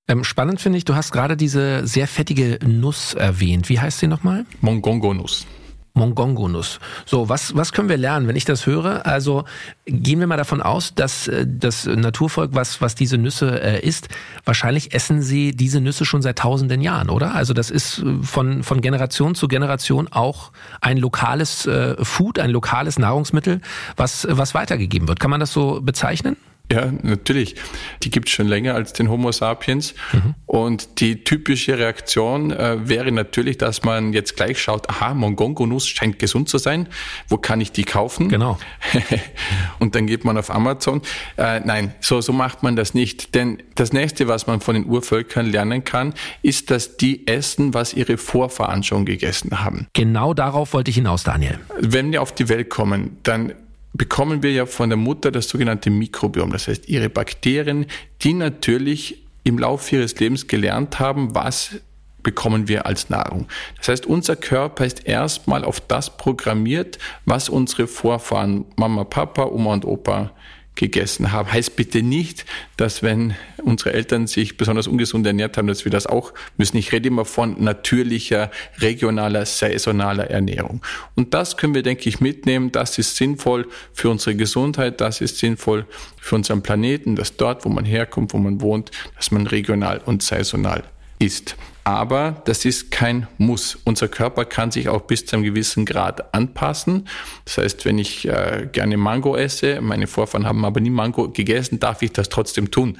Ähm, 0.08 0.24
spannend 0.24 0.60
finde 0.60 0.78
ich, 0.78 0.84
du 0.84 0.94
hast 0.94 1.12
gerade 1.12 1.36
diese 1.36 1.86
sehr 1.86 2.06
fettige 2.06 2.58
Nuss 2.66 3.14
erwähnt. 3.14 3.68
Wie 3.68 3.78
heißt 3.78 4.00
sie 4.00 4.08
nochmal? 4.08 4.46
Mongongo-Nuss. 4.60 5.46
Mongongo-Nuss. 5.94 6.80
So, 7.04 7.28
was, 7.28 7.54
was 7.54 7.72
können 7.72 7.88
wir 7.88 7.96
lernen, 7.96 8.28
wenn 8.28 8.36
ich 8.36 8.44
das 8.44 8.66
höre? 8.66 9.04
Also 9.06 9.44
gehen 9.84 10.20
wir 10.20 10.26
mal 10.26 10.36
davon 10.36 10.62
aus, 10.62 10.94
dass 10.94 11.28
äh, 11.28 11.46
das 11.46 11.86
Naturvolk, 11.86 12.54
was, 12.54 12.80
was 12.80 12.94
diese 12.94 13.18
Nüsse 13.18 13.60
äh, 13.62 13.86
isst, 13.86 14.08
wahrscheinlich 14.44 14.94
essen 14.94 15.22
sie 15.22 15.52
diese 15.52 15.80
Nüsse 15.80 16.04
schon 16.04 16.22
seit 16.22 16.38
tausenden 16.38 16.80
Jahren, 16.80 17.10
oder? 17.10 17.34
Also 17.34 17.52
das 17.52 17.70
ist 17.70 17.98
äh, 17.98 18.22
von, 18.22 18.62
von 18.62 18.80
Generation 18.80 19.34
zu 19.34 19.48
Generation 19.48 20.08
auch 20.08 20.52
ein 20.80 20.96
lokales 20.96 21.66
äh, 21.66 22.02
Food, 22.02 22.38
ein 22.38 22.50
lokales 22.50 22.98
Nahrungsmittel, 22.98 23.60
was, 23.96 24.26
was 24.30 24.54
weitergegeben 24.54 25.08
wird. 25.08 25.20
Kann 25.20 25.30
man 25.30 25.40
das 25.40 25.52
so 25.52 25.80
bezeichnen? 25.82 26.36
Ja, 26.72 26.90
natürlich. 27.02 27.56
Die 28.02 28.10
gibt 28.10 28.28
es 28.28 28.34
schon 28.34 28.48
länger 28.48 28.74
als 28.74 28.94
den 28.94 29.10
Homo 29.10 29.30
sapiens. 29.30 29.94
Mhm. 30.12 30.34
Und 30.46 31.00
die 31.00 31.22
typische 31.22 31.76
Reaktion 31.76 32.50
äh, 32.50 32.88
wäre 32.88 33.12
natürlich, 33.12 33.58
dass 33.58 33.82
man 33.82 34.14
jetzt 34.14 34.36
gleich 34.36 34.60
schaut, 34.60 34.88
aha, 34.88 35.12
Mongongo-Nuss 35.12 35.86
scheint 35.86 36.18
gesund 36.18 36.48
zu 36.48 36.56
sein. 36.56 36.88
Wo 37.28 37.36
kann 37.36 37.60
ich 37.60 37.72
die 37.72 37.84
kaufen? 37.84 38.30
Genau. 38.30 38.58
und 39.80 39.94
dann 39.94 40.06
geht 40.06 40.24
man 40.24 40.38
auf 40.38 40.50
Amazon. 40.50 41.02
Äh, 41.36 41.60
nein, 41.60 41.94
so, 42.00 42.22
so 42.22 42.32
macht 42.32 42.62
man 42.62 42.74
das 42.74 42.94
nicht. 42.94 43.34
Denn 43.34 43.62
das 43.74 43.92
nächste, 43.92 44.26
was 44.26 44.46
man 44.46 44.62
von 44.62 44.74
den 44.74 44.86
Urvölkern 44.86 45.44
lernen 45.44 45.84
kann, 45.84 46.14
ist, 46.40 46.70
dass 46.70 46.96
die 46.96 47.26
essen, 47.26 47.74
was 47.74 47.92
ihre 47.92 48.16
Vorfahren 48.16 48.82
schon 48.82 49.04
gegessen 49.04 49.62
haben. 49.62 49.88
Genau 49.92 50.32
darauf 50.32 50.72
wollte 50.72 50.90
ich 50.90 50.96
hinaus, 50.96 51.22
Daniel. 51.22 51.58
Wenn 51.78 52.12
wir 52.12 52.22
auf 52.22 52.32
die 52.32 52.48
Welt 52.48 52.70
kommen, 52.70 53.18
dann 53.24 53.52
bekommen 53.92 54.42
wir 54.42 54.52
ja 54.52 54.66
von 54.66 54.90
der 54.90 54.96
Mutter 54.96 55.30
das 55.30 55.48
sogenannte 55.48 55.90
Mikrobiom, 55.90 56.50
das 56.50 56.68
heißt 56.68 56.88
ihre 56.88 57.08
Bakterien, 57.08 57.86
die 58.22 58.34
natürlich 58.34 59.22
im 59.44 59.58
Laufe 59.58 59.96
ihres 59.96 60.18
Lebens 60.18 60.46
gelernt 60.46 61.00
haben, 61.00 61.34
was 61.34 61.80
bekommen 62.22 62.68
wir 62.68 62.86
als 62.86 63.10
Nahrung. 63.10 63.48
Das 63.78 63.88
heißt, 63.88 64.06
unser 64.06 64.36
Körper 64.36 64.86
ist 64.86 65.06
erstmal 65.06 65.64
auf 65.64 65.80
das 65.80 66.16
programmiert, 66.16 66.98
was 67.24 67.48
unsere 67.48 67.88
Vorfahren, 67.88 68.64
Mama, 68.76 69.04
Papa, 69.04 69.46
Oma 69.46 69.72
und 69.74 69.84
Opa 69.84 70.30
gegessen 70.74 71.32
haben. 71.32 71.52
Heißt 71.52 71.76
bitte 71.76 72.02
nicht, 72.02 72.46
dass 72.76 73.02
wenn 73.02 73.34
unsere 73.62 73.92
Eltern 73.92 74.26
sich 74.26 74.56
besonders 74.56 74.86
ungesund 74.86 75.26
ernährt 75.26 75.56
haben, 75.56 75.68
dass 75.68 75.84
wir 75.84 75.92
das 75.92 76.06
auch 76.06 76.32
müssen. 76.56 76.76
Ich 76.78 76.92
rede 76.92 77.08
immer 77.08 77.24
von 77.24 77.62
natürlicher, 77.62 78.50
regionaler, 78.78 79.44
saisonaler 79.44 80.30
Ernährung. 80.30 80.82
Und 81.14 81.34
das 81.34 81.56
können 81.56 81.74
wir, 81.74 81.82
denke 81.82 82.08
ich, 82.08 82.20
mitnehmen. 82.20 82.72
Das 82.72 82.98
ist 82.98 83.16
sinnvoll 83.16 83.68
für 83.92 84.10
unsere 84.10 84.34
Gesundheit. 84.34 85.00
Das 85.00 85.20
ist 85.20 85.38
sinnvoll 85.38 85.86
für 86.18 86.36
unseren 86.36 86.62
Planeten, 86.62 87.16
dass 87.16 87.36
dort, 87.36 87.64
wo 87.64 87.68
man 87.68 87.84
herkommt, 87.84 88.32
wo 88.32 88.38
man 88.38 88.60
wohnt, 88.60 88.90
dass 89.16 89.30
man 89.30 89.46
regional 89.46 90.00
und 90.04 90.22
saisonal 90.22 90.84
isst. 91.18 91.56
Aber 91.84 92.42
das 92.44 92.64
ist 92.64 92.92
kein 92.92 93.26
Muss. 93.38 93.76
Unser 93.84 94.06
Körper 94.06 94.44
kann 94.44 94.70
sich 94.70 94.88
auch 94.88 95.02
bis 95.02 95.26
zu 95.26 95.34
einem 95.34 95.44
gewissen 95.44 95.84
Grad 95.84 96.32
anpassen. 96.32 97.08
Das 97.44 97.58
heißt, 97.58 97.84
wenn 97.84 97.98
ich 97.98 98.28
äh, 98.28 98.68
gerne 98.70 98.96
Mango 98.96 99.36
esse, 99.36 99.80
meine 99.80 100.06
Vorfahren 100.06 100.46
haben 100.46 100.64
aber 100.64 100.80
nie 100.80 100.90
Mango 100.90 101.30
gegessen, 101.30 101.80
darf 101.80 102.02
ich 102.02 102.12
das 102.12 102.28
trotzdem 102.28 102.70
tun, 102.70 102.98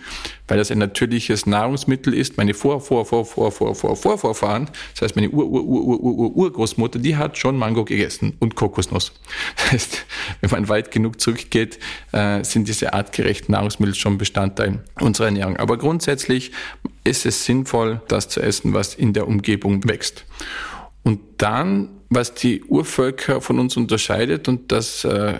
weil 0.48 0.58
das 0.58 0.72
ein 0.72 0.78
natürliches 0.78 1.46
Nahrungsmittel 1.46 2.12
ist. 2.12 2.36
Meine 2.36 2.54
Vor, 2.54 2.80
Vor, 2.80 3.06
Vor, 3.06 3.24
Vor, 3.24 3.52
Vor, 3.52 3.74
Vor, 3.74 3.94
Vor, 3.94 4.18
Vorfahren, 4.18 4.68
das 4.94 5.02
heißt 5.02 5.16
meine 5.16 5.30
Ur, 5.30 5.46
Ur, 5.46 5.62
Ur, 5.62 5.84
Ur, 5.84 6.02
Ur, 6.02 6.36
Urgroßmutter, 6.36 6.98
die 6.98 7.16
hat 7.16 7.38
schon 7.38 7.56
Mango 7.56 7.84
gegessen 7.84 8.36
und 8.40 8.56
Kokosnuss. 8.56 9.12
Das 9.56 9.72
heißt, 9.72 10.06
wenn 10.40 10.50
man 10.50 10.68
weit 10.68 10.90
genug 10.90 11.20
zurückgeht, 11.20 11.78
äh, 12.12 12.42
sind 12.42 12.68
diese 12.68 12.92
artgerechten 12.92 13.52
Nahrungsmittel 13.52 13.94
schon 13.94 14.18
Bestandteil 14.18 14.82
unserer 15.00 15.26
Ernährung. 15.26 15.56
Aber 15.56 15.78
grundsätzlich 15.78 16.52
ist 17.04 17.26
es 17.26 17.44
sinnvoll, 17.44 18.00
das 18.08 18.28
zu 18.28 18.40
essen, 18.40 18.71
was 18.74 18.94
in 18.94 19.12
der 19.12 19.26
Umgebung 19.26 19.88
wächst. 19.88 20.24
Und 21.04 21.20
dann, 21.38 21.88
was 22.10 22.34
die 22.34 22.62
Urvölker 22.62 23.40
von 23.40 23.58
uns 23.58 23.76
unterscheidet, 23.76 24.46
und 24.46 24.70
das 24.70 25.04
äh, 25.04 25.34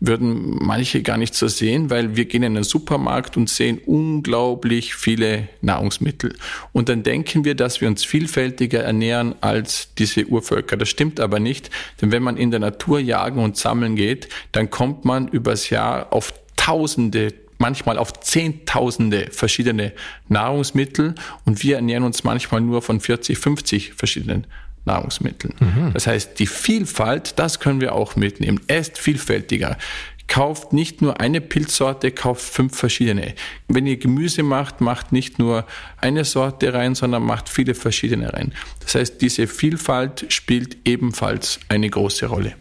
würden 0.00 0.58
manche 0.60 1.02
gar 1.02 1.18
nicht 1.18 1.34
so 1.34 1.46
sehen, 1.46 1.90
weil 1.90 2.16
wir 2.16 2.24
gehen 2.24 2.42
in 2.42 2.54
den 2.54 2.64
Supermarkt 2.64 3.36
und 3.36 3.48
sehen 3.48 3.80
unglaublich 3.84 4.94
viele 4.96 5.48
Nahrungsmittel. 5.60 6.34
Und 6.72 6.88
dann 6.88 7.04
denken 7.04 7.44
wir, 7.44 7.54
dass 7.54 7.80
wir 7.80 7.86
uns 7.86 8.04
vielfältiger 8.04 8.82
ernähren 8.82 9.36
als 9.40 9.94
diese 9.94 10.26
Urvölker. 10.26 10.76
Das 10.76 10.88
stimmt 10.88 11.20
aber 11.20 11.38
nicht, 11.38 11.70
denn 12.00 12.10
wenn 12.10 12.22
man 12.22 12.36
in 12.36 12.50
der 12.50 12.60
Natur 12.60 12.98
jagen 12.98 13.40
und 13.40 13.56
sammeln 13.56 13.94
geht, 13.94 14.28
dann 14.50 14.70
kommt 14.70 15.04
man 15.04 15.28
übers 15.28 15.70
Jahr 15.70 16.12
auf 16.12 16.32
Tausende, 16.56 17.34
manchmal 17.58 17.98
auf 17.98 18.20
Zehntausende 18.20 19.28
verschiedene 19.30 19.92
Nahrungsmittel 20.28 21.14
und 21.44 21.62
wir 21.62 21.76
ernähren 21.76 22.04
uns 22.04 22.24
manchmal 22.24 22.60
nur 22.60 22.82
von 22.82 23.00
40, 23.00 23.38
50 23.38 23.94
verschiedenen 23.94 24.46
Nahrungsmitteln. 24.84 25.54
Mhm. 25.60 25.92
Das 25.92 26.06
heißt, 26.06 26.38
die 26.38 26.46
Vielfalt, 26.46 27.38
das 27.38 27.60
können 27.60 27.80
wir 27.80 27.94
auch 27.94 28.16
mitnehmen. 28.16 28.60
Esst 28.66 28.98
vielfältiger. 28.98 29.78
Kauft 30.26 30.72
nicht 30.72 31.02
nur 31.02 31.20
eine 31.20 31.40
Pilzsorte, 31.40 32.10
kauft 32.10 32.42
fünf 32.42 32.76
verschiedene. 32.76 33.34
Wenn 33.68 33.86
ihr 33.86 33.98
Gemüse 33.98 34.42
macht, 34.42 34.80
macht 34.80 35.12
nicht 35.12 35.38
nur 35.38 35.66
eine 36.00 36.24
Sorte 36.24 36.72
rein, 36.72 36.94
sondern 36.94 37.22
macht 37.22 37.48
viele 37.48 37.74
verschiedene 37.74 38.32
rein. 38.32 38.52
Das 38.80 38.94
heißt, 38.94 39.20
diese 39.20 39.46
Vielfalt 39.46 40.26
spielt 40.28 40.78
ebenfalls 40.86 41.60
eine 41.68 41.90
große 41.90 42.26
Rolle. 42.26 42.54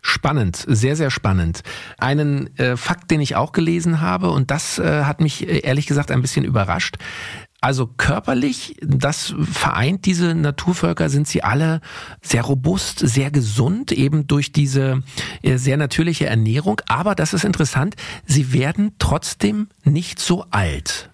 Spannend, 0.00 0.64
sehr, 0.68 0.96
sehr 0.96 1.10
spannend. 1.10 1.62
Einen 1.98 2.56
äh, 2.58 2.76
Fakt, 2.76 3.10
den 3.10 3.20
ich 3.20 3.36
auch 3.36 3.52
gelesen 3.52 4.00
habe, 4.00 4.30
und 4.30 4.50
das 4.50 4.78
äh, 4.78 5.04
hat 5.04 5.20
mich 5.20 5.48
äh, 5.48 5.58
ehrlich 5.58 5.86
gesagt 5.86 6.10
ein 6.10 6.22
bisschen 6.22 6.44
überrascht. 6.44 6.96
Also 7.60 7.88
körperlich, 7.88 8.76
das 8.80 9.34
vereint 9.40 10.06
diese 10.06 10.36
Naturvölker, 10.36 11.08
sind 11.08 11.26
sie 11.26 11.42
alle 11.42 11.80
sehr 12.22 12.42
robust, 12.42 13.00
sehr 13.00 13.32
gesund, 13.32 13.90
eben 13.90 14.28
durch 14.28 14.52
diese 14.52 15.02
äh, 15.42 15.56
sehr 15.56 15.76
natürliche 15.76 16.26
Ernährung. 16.26 16.80
Aber 16.86 17.16
das 17.16 17.34
ist 17.34 17.44
interessant, 17.44 17.96
sie 18.24 18.52
werden 18.52 18.92
trotzdem 19.00 19.68
nicht 19.82 20.20
so 20.20 20.44
alt. 20.50 21.10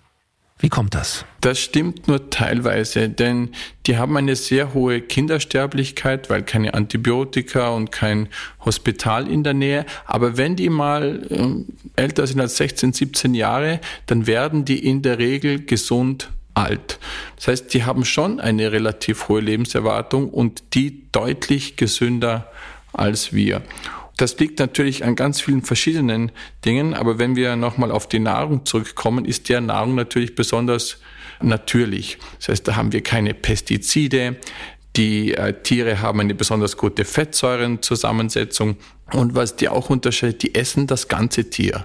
Wie 0.65 0.71
kommt 0.71 0.95
das? 0.95 1.27
Das 1.43 1.61
stimmt 1.61 2.09
nur 2.09 2.31
teilweise, 2.31 3.11
denn 3.11 3.51
die 3.85 3.99
haben 3.99 4.17
eine 4.17 4.35
sehr 4.35 4.73
hohe 4.73 5.03
Kindersterblichkeit, 5.03 6.31
weil 6.31 6.43
keine 6.43 6.73
Antibiotika 6.73 7.69
und 7.69 7.93
kein 7.93 8.31
Hospital 8.65 9.29
in 9.29 9.45
der 9.45 9.53
Nähe. 9.53 9.85
Aber 10.07 10.39
wenn 10.39 10.57
die 10.57 10.71
mal 10.71 11.21
äh, 11.29 12.01
älter 12.01 12.27
sind 12.27 12.41
als 12.41 12.57
16, 12.57 12.95
17 12.95 13.35
Jahre, 13.35 13.79
dann 14.07 14.27
werden 14.27 14.65
die 14.65 14.83
in 14.83 15.03
der 15.03 15.19
Regel 15.19 15.67
gesund 15.67 16.31
alt. 16.55 16.99
Das 17.37 17.49
heißt, 17.49 17.75
die 17.75 17.85
haben 17.85 18.07
schon 18.07 18.41
eine 18.41 18.73
relativ 18.73 19.29
hohe 19.29 19.43
Lebenserwartung 19.43 20.31
und 20.31 20.63
die 20.73 21.03
deutlich 21.13 21.77
gesünder 21.77 22.51
als 22.95 23.35
wir. 23.35 23.61
Das 24.17 24.39
liegt 24.39 24.61
natürlich 24.61 25.05
an 25.05 25.17
ganz 25.17 25.41
vielen 25.41 25.63
verschiedenen 25.63 26.31
Dingen, 26.65 26.95
aber 26.95 27.19
wenn 27.19 27.37
wir 27.37 27.57
nochmal 27.57 27.91
auf 27.91 28.09
die 28.09 28.21
Nahrung 28.21 28.65
zurückkommen, 28.65 29.25
ist 29.25 29.49
der 29.49 29.61
Nahrung 29.61 29.95
natürlich 29.95 30.35
besonders 30.35 30.99
natürlich. 31.41 32.19
Das 32.39 32.49
heißt, 32.49 32.69
da 32.69 32.77
haben 32.77 32.93
wir 32.93 33.03
keine 33.03 33.35
Pestizide, 33.35 34.37
die 34.97 35.35
äh, 35.35 35.53
Tiere 35.63 36.01
haben 36.01 36.21
eine 36.21 36.35
besonders 36.35 36.77
gute 36.77 37.05
Fettsäurenzusammensetzung. 37.05 38.77
Und 39.13 39.35
was 39.35 39.57
die 39.57 39.69
auch 39.69 39.91
unterscheidet, 39.91 40.43
die 40.43 40.55
essen 40.55 40.87
das 40.87 41.09
ganze 41.09 41.51
Tier. 41.51 41.85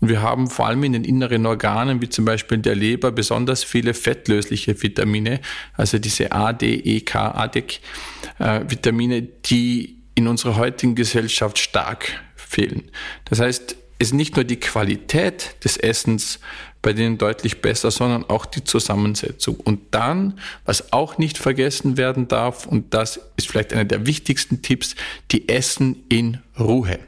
Und 0.00 0.08
wir 0.08 0.22
haben 0.22 0.48
vor 0.48 0.66
allem 0.66 0.82
in 0.84 0.92
den 0.92 1.04
inneren 1.04 1.46
Organen, 1.46 2.02
wie 2.02 2.08
zum 2.08 2.24
Beispiel 2.24 2.58
der 2.58 2.74
Leber, 2.74 3.10
besonders 3.10 3.64
viele 3.64 3.94
fettlösliche 3.94 4.80
Vitamine, 4.82 5.40
also 5.74 5.98
diese 5.98 6.32
A, 6.32 6.52
D, 6.52 6.74
E, 6.74 7.00
K, 7.00 7.30
ADEC, 7.30 7.80
äh, 8.38 8.60
die 9.46 9.97
in 10.18 10.26
unserer 10.26 10.56
heutigen 10.56 10.96
Gesellschaft 10.96 11.58
stark 11.58 12.20
fehlen. 12.34 12.90
Das 13.26 13.38
heißt, 13.38 13.76
es 14.00 14.08
ist 14.08 14.14
nicht 14.14 14.34
nur 14.34 14.44
die 14.44 14.58
Qualität 14.58 15.54
des 15.62 15.76
Essens 15.76 16.40
bei 16.82 16.92
denen 16.92 17.18
deutlich 17.18 17.62
besser, 17.62 17.92
sondern 17.92 18.24
auch 18.24 18.44
die 18.44 18.64
Zusammensetzung. 18.64 19.56
Und 19.60 19.80
dann, 19.92 20.40
was 20.64 20.92
auch 20.92 21.18
nicht 21.18 21.38
vergessen 21.38 21.96
werden 21.96 22.26
darf, 22.26 22.66
und 22.66 22.94
das 22.94 23.20
ist 23.36 23.48
vielleicht 23.48 23.72
einer 23.72 23.84
der 23.84 24.06
wichtigsten 24.06 24.60
Tipps, 24.60 24.96
die 25.30 25.48
essen 25.48 26.04
in 26.08 26.38
Ruhe. 26.58 26.98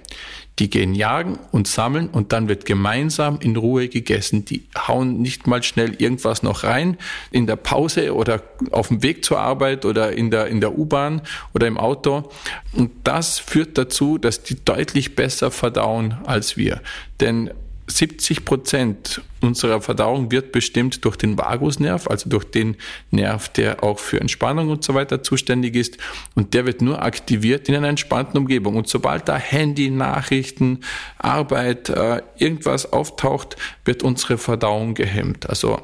Die 0.60 0.68
gehen 0.68 0.94
jagen 0.94 1.38
und 1.52 1.66
sammeln 1.66 2.08
und 2.08 2.32
dann 2.32 2.46
wird 2.48 2.66
gemeinsam 2.66 3.38
in 3.40 3.56
Ruhe 3.56 3.88
gegessen. 3.88 4.44
Die 4.44 4.66
hauen 4.76 5.22
nicht 5.22 5.46
mal 5.46 5.62
schnell 5.62 5.94
irgendwas 5.94 6.42
noch 6.42 6.64
rein 6.64 6.98
in 7.30 7.46
der 7.46 7.56
Pause 7.56 8.14
oder 8.14 8.42
auf 8.70 8.88
dem 8.88 9.02
Weg 9.02 9.24
zur 9.24 9.40
Arbeit 9.40 9.86
oder 9.86 10.12
in 10.12 10.30
der, 10.30 10.48
in 10.48 10.60
der 10.60 10.78
U-Bahn 10.78 11.22
oder 11.54 11.66
im 11.66 11.78
Auto. 11.78 12.30
Und 12.74 12.90
das 13.04 13.38
führt 13.38 13.78
dazu, 13.78 14.18
dass 14.18 14.42
die 14.42 14.62
deutlich 14.62 15.16
besser 15.16 15.50
verdauen 15.50 16.18
als 16.26 16.58
wir. 16.58 16.82
Denn 17.20 17.50
70 17.90 18.44
Prozent 18.44 19.22
unserer 19.40 19.80
Verdauung 19.80 20.30
wird 20.30 20.52
bestimmt 20.52 21.04
durch 21.04 21.16
den 21.16 21.36
Vagusnerv, 21.36 22.06
also 22.08 22.28
durch 22.28 22.44
den 22.44 22.76
Nerv, 23.10 23.48
der 23.50 23.82
auch 23.82 23.98
für 23.98 24.20
Entspannung 24.20 24.68
und 24.70 24.84
so 24.84 24.94
weiter 24.94 25.22
zuständig 25.22 25.76
ist. 25.76 25.98
Und 26.34 26.54
der 26.54 26.66
wird 26.66 26.82
nur 26.82 27.02
aktiviert 27.02 27.68
in 27.68 27.74
einer 27.74 27.88
entspannten 27.88 28.38
Umgebung. 28.38 28.76
Und 28.76 28.88
sobald 28.88 29.28
da 29.28 29.36
Handy, 29.36 29.90
Nachrichten, 29.90 30.80
Arbeit, 31.18 31.88
äh, 31.88 32.22
irgendwas 32.38 32.92
auftaucht, 32.92 33.56
wird 33.84 34.02
unsere 34.02 34.38
Verdauung 34.38 34.94
gehemmt. 34.94 35.48
Also 35.48 35.80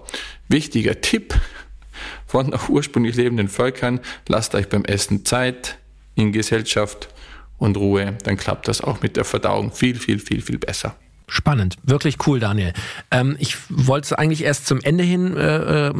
wichtiger 0.49 1.01
Tipp 1.01 1.35
von 2.27 2.49
noch 2.51 2.69
ursprünglich 2.69 3.17
lebenden 3.17 3.49
Völkern, 3.49 4.01
lasst 4.29 4.55
euch 4.55 4.69
beim 4.69 4.85
Essen 4.85 5.25
Zeit 5.25 5.79
in 6.15 6.33
Gesellschaft 6.33 7.09
und 7.59 7.77
Ruhe, 7.77 8.17
dann 8.25 8.37
klappt 8.37 8.69
das 8.69 8.81
auch 8.81 9.01
mit 9.03 9.17
der 9.17 9.25
Verdauung 9.25 9.73
viel, 9.73 9.97
viel, 9.97 10.19
viel, 10.19 10.43
viel 10.43 10.59
besser. 10.59 10.97
Spannend, 11.28 11.76
wirklich 11.83 12.18
cool, 12.26 12.38
Daniel. 12.38 12.73
Ähm, 13.11 13.37
ich 13.40 13.56
wollte 13.68 14.16
eigentlich 14.16 14.45
erst 14.45 14.66
zum 14.66 14.80
Ende 14.80 15.02
hin 15.02 15.37
äh, 15.37 15.88
äh, 15.88 15.92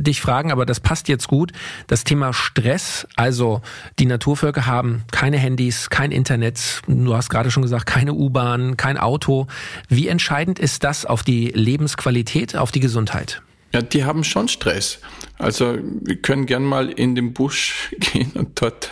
dich 0.00 0.20
fragen, 0.20 0.50
aber 0.50 0.66
das 0.66 0.80
passt 0.80 1.06
jetzt 1.06 1.28
gut. 1.28 1.52
Das 1.86 2.02
Thema 2.02 2.32
Stress, 2.32 3.06
also 3.14 3.62
die 4.00 4.06
Naturvölker 4.06 4.66
haben 4.66 5.04
keine 5.12 5.38
Handys, 5.38 5.88
kein 5.88 6.10
Internet, 6.10 6.82
du 6.88 7.14
hast 7.14 7.30
gerade 7.30 7.52
schon 7.52 7.62
gesagt, 7.62 7.86
keine 7.86 8.14
U-Bahn, 8.14 8.76
kein 8.76 8.98
Auto. 8.98 9.46
Wie 9.88 10.08
entscheidend 10.08 10.58
ist 10.58 10.82
das 10.82 11.06
auf 11.06 11.22
die 11.22 11.48
Lebensqualität, 11.54 12.56
auf 12.56 12.72
die 12.72 12.80
Gesundheit? 12.80 13.40
Ja, 13.74 13.80
die 13.80 14.04
haben 14.04 14.22
schon 14.22 14.48
Stress. 14.48 14.98
Also 15.38 15.78
wir 15.80 16.16
können 16.16 16.46
gern 16.46 16.62
mal 16.62 16.90
in 16.90 17.14
den 17.14 17.32
Busch 17.32 17.90
gehen 17.98 18.32
und 18.34 18.60
dort 18.60 18.90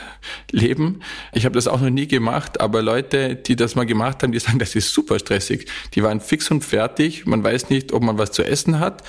leben. 0.51 1.01
Ich 1.33 1.45
habe 1.45 1.55
das 1.55 1.69
auch 1.69 1.81
noch 1.81 1.91
nie 1.91 2.09
gemacht, 2.09 2.61
aber 2.61 2.83
Leute, 2.83 3.37
die 3.37 3.57
das 3.57 3.75
mal 3.75 3.85
gemacht 3.85 4.23
haben, 4.23 4.33
die 4.33 4.39
sagen, 4.39 4.59
das 4.59 4.75
ist 4.75 4.93
super 4.93 5.19
stressig. 5.19 5.67
Die 5.95 6.03
waren 6.03 6.21
fix 6.21 6.51
und 6.51 6.65
fertig. 6.65 7.27
Man 7.27 7.45
weiß 7.45 7.71
nicht, 7.71 7.93
ob 7.93 8.03
man 8.03 8.19
was 8.19 8.33
zu 8.33 8.43
essen 8.43 8.81
hat 8.81 9.03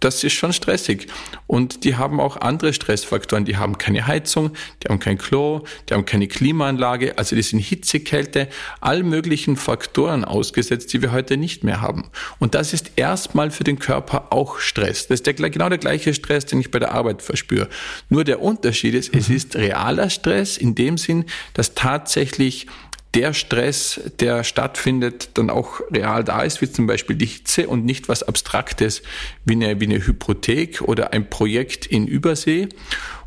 das 0.00 0.22
ist 0.24 0.34
schon 0.34 0.52
stressig. 0.52 1.06
Und 1.46 1.84
die 1.84 1.96
haben 1.96 2.20
auch 2.20 2.36
andere 2.40 2.72
Stressfaktoren. 2.72 3.44
Die 3.44 3.56
haben 3.56 3.78
keine 3.78 4.06
Heizung, 4.06 4.50
die 4.82 4.88
haben 4.88 4.98
kein 4.98 5.18
Klo, 5.18 5.64
die 5.88 5.94
haben 5.94 6.04
keine 6.04 6.28
Klimaanlage. 6.28 7.16
Also 7.18 7.36
die 7.36 7.42
sind 7.42 7.60
Hitze, 7.60 8.00
Kälte, 8.00 8.48
all 8.80 9.02
möglichen 9.02 9.56
Faktoren 9.56 10.24
ausgesetzt, 10.24 10.92
die 10.92 11.02
wir 11.02 11.12
heute 11.12 11.36
nicht 11.36 11.64
mehr 11.64 11.80
haben. 11.80 12.10
Und 12.38 12.54
das 12.54 12.72
ist 12.72 12.92
erstmal 12.96 13.50
für 13.50 13.64
den 13.64 13.78
Körper 13.78 14.28
auch 14.30 14.58
Stress. 14.58 15.06
Das 15.06 15.20
ist 15.20 15.26
der, 15.26 15.34
genau 15.34 15.68
der 15.68 15.78
gleiche 15.78 16.14
Stress, 16.14 16.46
den 16.46 16.60
ich 16.60 16.70
bei 16.70 16.78
der 16.78 16.92
Arbeit 16.92 17.22
verspüre. 17.22 17.68
Nur 18.08 18.24
der 18.24 18.42
Unterschied 18.42 18.94
ist, 18.94 19.12
mhm. 19.12 19.20
es 19.20 19.28
ist 19.30 19.56
realer 19.56 20.10
Stress 20.10 20.56
in 20.56 20.74
dem 20.74 20.98
Sinn, 20.98 21.24
dass 21.54 21.74
tatsächlich 21.74 22.66
der 23.14 23.32
Stress, 23.32 24.00
der 24.20 24.44
stattfindet, 24.44 25.30
dann 25.34 25.50
auch 25.50 25.80
real 25.90 26.24
da 26.24 26.42
ist, 26.42 26.60
wie 26.60 26.70
zum 26.70 26.86
Beispiel 26.86 27.16
die 27.16 27.26
Hitze 27.26 27.68
und 27.68 27.84
nicht 27.84 28.08
was 28.08 28.22
Abstraktes 28.22 29.02
wie 29.44 29.54
eine, 29.54 29.80
wie 29.80 29.86
eine 29.86 30.04
Hypothek 30.04 30.82
oder 30.82 31.12
ein 31.12 31.30
Projekt 31.30 31.86
in 31.86 32.06
Übersee. 32.06 32.68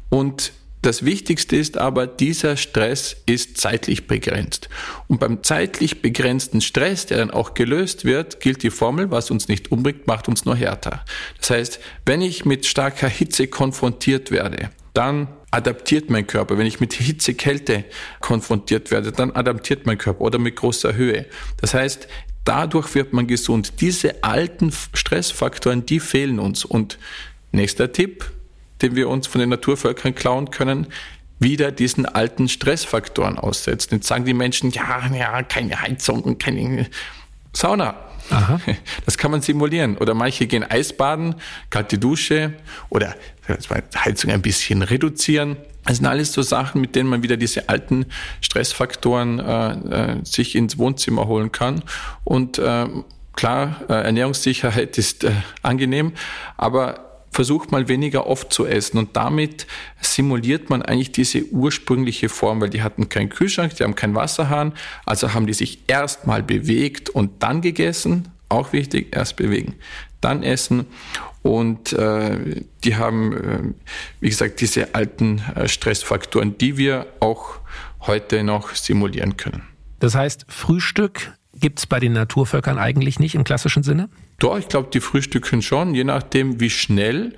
Und 0.09 0.51
das 0.81 1.03
Wichtigste 1.03 1.55
ist 1.55 1.77
aber, 1.77 2.05
dieser 2.05 2.55
Stress 2.55 3.17
ist 3.25 3.57
zeitlich 3.57 4.07
begrenzt. 4.07 4.69
Und 5.07 5.19
beim 5.19 5.43
zeitlich 5.43 6.01
begrenzten 6.01 6.61
Stress, 6.61 7.07
der 7.07 7.17
dann 7.17 7.31
auch 7.31 7.55
gelöst 7.55 8.05
wird, 8.05 8.39
gilt 8.39 8.63
die 8.63 8.69
Formel, 8.69 9.09
was 9.09 9.31
uns 9.31 9.47
nicht 9.47 9.71
umbringt, 9.71 10.05
macht 10.05 10.27
uns 10.27 10.45
nur 10.45 10.55
härter. 10.55 11.03
Das 11.39 11.49
heißt, 11.49 11.79
wenn 12.05 12.21
ich 12.21 12.45
mit 12.45 12.65
starker 12.65 13.09
Hitze 13.09 13.47
konfrontiert 13.47 14.31
werde, 14.31 14.69
dann 14.93 15.27
adaptiert 15.51 16.09
mein 16.09 16.27
Körper. 16.27 16.57
Wenn 16.57 16.67
ich 16.67 16.79
mit 16.79 16.93
Hitze, 16.93 17.33
Kälte 17.33 17.85
konfrontiert 18.19 18.91
werde, 18.91 19.11
dann 19.11 19.31
adaptiert 19.31 19.85
mein 19.85 19.97
Körper 19.97 20.21
oder 20.21 20.39
mit 20.39 20.55
großer 20.55 20.95
Höhe. 20.95 21.25
Das 21.61 21.73
heißt, 21.73 22.07
dadurch 22.43 22.95
wird 22.95 23.13
man 23.13 23.27
gesund. 23.27 23.81
Diese 23.81 24.23
alten 24.23 24.71
Stressfaktoren, 24.93 25.85
die 25.85 25.99
fehlen 25.99 26.39
uns. 26.39 26.65
Und 26.65 26.97
nächster 27.51 27.91
Tipp, 27.91 28.29
den 28.81 28.95
wir 28.95 29.09
uns 29.09 29.27
von 29.27 29.39
den 29.39 29.49
Naturvölkern 29.49 30.15
klauen 30.15 30.51
können, 30.51 30.87
wieder 31.39 31.71
diesen 31.71 32.05
alten 32.05 32.49
Stressfaktoren 32.49 33.37
aussetzen. 33.37 33.95
Jetzt 33.95 34.07
sagen 34.07 34.25
die 34.25 34.33
Menschen, 34.33 34.71
ja, 34.71 35.09
ja, 35.13 35.43
keine 35.43 35.81
Heizung 35.81 36.21
und 36.23 36.39
keine 36.39 36.87
Sauna. 37.53 38.06
Aha. 38.29 38.59
Das 39.05 39.17
kann 39.17 39.31
man 39.31 39.41
simulieren. 39.41 39.97
Oder 39.97 40.13
manche 40.13 40.47
gehen 40.47 40.63
Eisbaden, 40.63 41.35
kalte 41.69 41.97
Dusche 41.97 42.53
oder 42.89 43.15
Heizung 43.95 44.31
ein 44.31 44.41
bisschen 44.41 44.81
reduzieren. 44.81 45.57
Das 45.85 45.97
sind 45.97 46.05
alles 46.05 46.33
so 46.33 46.41
Sachen, 46.41 46.81
mit 46.81 46.95
denen 46.95 47.09
man 47.09 47.23
wieder 47.23 47.37
diese 47.37 47.69
alten 47.69 48.07
Stressfaktoren 48.41 49.39
äh, 49.39 49.71
äh, 49.71 50.25
sich 50.25 50.55
ins 50.55 50.77
Wohnzimmer 50.77 51.27
holen 51.27 51.53
kann. 51.53 51.81
Und 52.25 52.59
äh, 52.59 52.87
klar, 53.33 53.81
äh, 53.87 53.93
Ernährungssicherheit 53.93 54.97
ist 54.97 55.23
äh, 55.23 55.31
angenehm, 55.61 56.11
aber 56.57 57.06
versucht 57.37 57.71
mal 57.71 57.87
weniger 57.87 58.25
oft 58.25 58.51
zu 58.51 58.65
essen 58.65 58.97
und 58.97 59.15
damit 59.15 59.67
simuliert 60.01 60.71
man 60.71 60.81
eigentlich 60.81 61.11
diese 61.11 61.45
ursprüngliche 61.45 62.29
Form, 62.29 62.61
weil 62.61 62.71
die 62.71 62.81
hatten 62.81 63.09
keinen 63.09 63.29
Kühlschrank, 63.29 63.75
die 63.75 63.83
haben 63.83 63.93
keinen 63.93 64.15
Wasserhahn, 64.15 64.73
also 65.05 65.35
haben 65.35 65.45
die 65.45 65.53
sich 65.53 65.81
erstmal 65.85 66.41
bewegt 66.41 67.11
und 67.11 67.43
dann 67.43 67.61
gegessen, 67.61 68.29
auch 68.49 68.73
wichtig, 68.73 69.15
erst 69.15 69.35
bewegen, 69.35 69.75
dann 70.19 70.41
essen. 70.41 70.87
Und 71.43 71.93
äh, 71.93 72.63
die 72.83 72.95
haben, 72.95 73.33
äh, 73.37 73.59
wie 74.19 74.29
gesagt, 74.29 74.59
diese 74.59 74.95
alten 74.95 75.43
äh, 75.53 75.67
Stressfaktoren, 75.67 76.57
die 76.57 76.77
wir 76.77 77.05
auch 77.19 77.59
heute 78.01 78.43
noch 78.43 78.73
simulieren 78.73 79.37
können. 79.37 79.61
Das 79.99 80.15
heißt, 80.15 80.47
Frühstück 80.49 81.33
gibt 81.59 81.79
es 81.79 81.87
bei 81.87 81.99
den 81.99 82.13
Naturvölkern 82.13 82.77
eigentlich 82.77 83.19
nicht 83.19 83.35
im 83.35 83.43
klassischen 83.43 83.83
Sinne? 83.83 84.09
Doch, 84.39 84.57
ich 84.57 84.67
glaube, 84.67 84.89
die 84.93 84.99
frühstücken 84.99 85.61
schon, 85.61 85.95
je 85.95 86.03
nachdem, 86.03 86.59
wie 86.59 86.69
schnell 86.69 87.35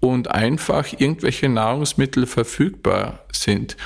und 0.00 0.30
einfach 0.30 0.92
irgendwelche 0.92 1.48
Nahrungsmittel 1.48 2.26
verfügbar 2.26 3.24
sind. 3.32 3.76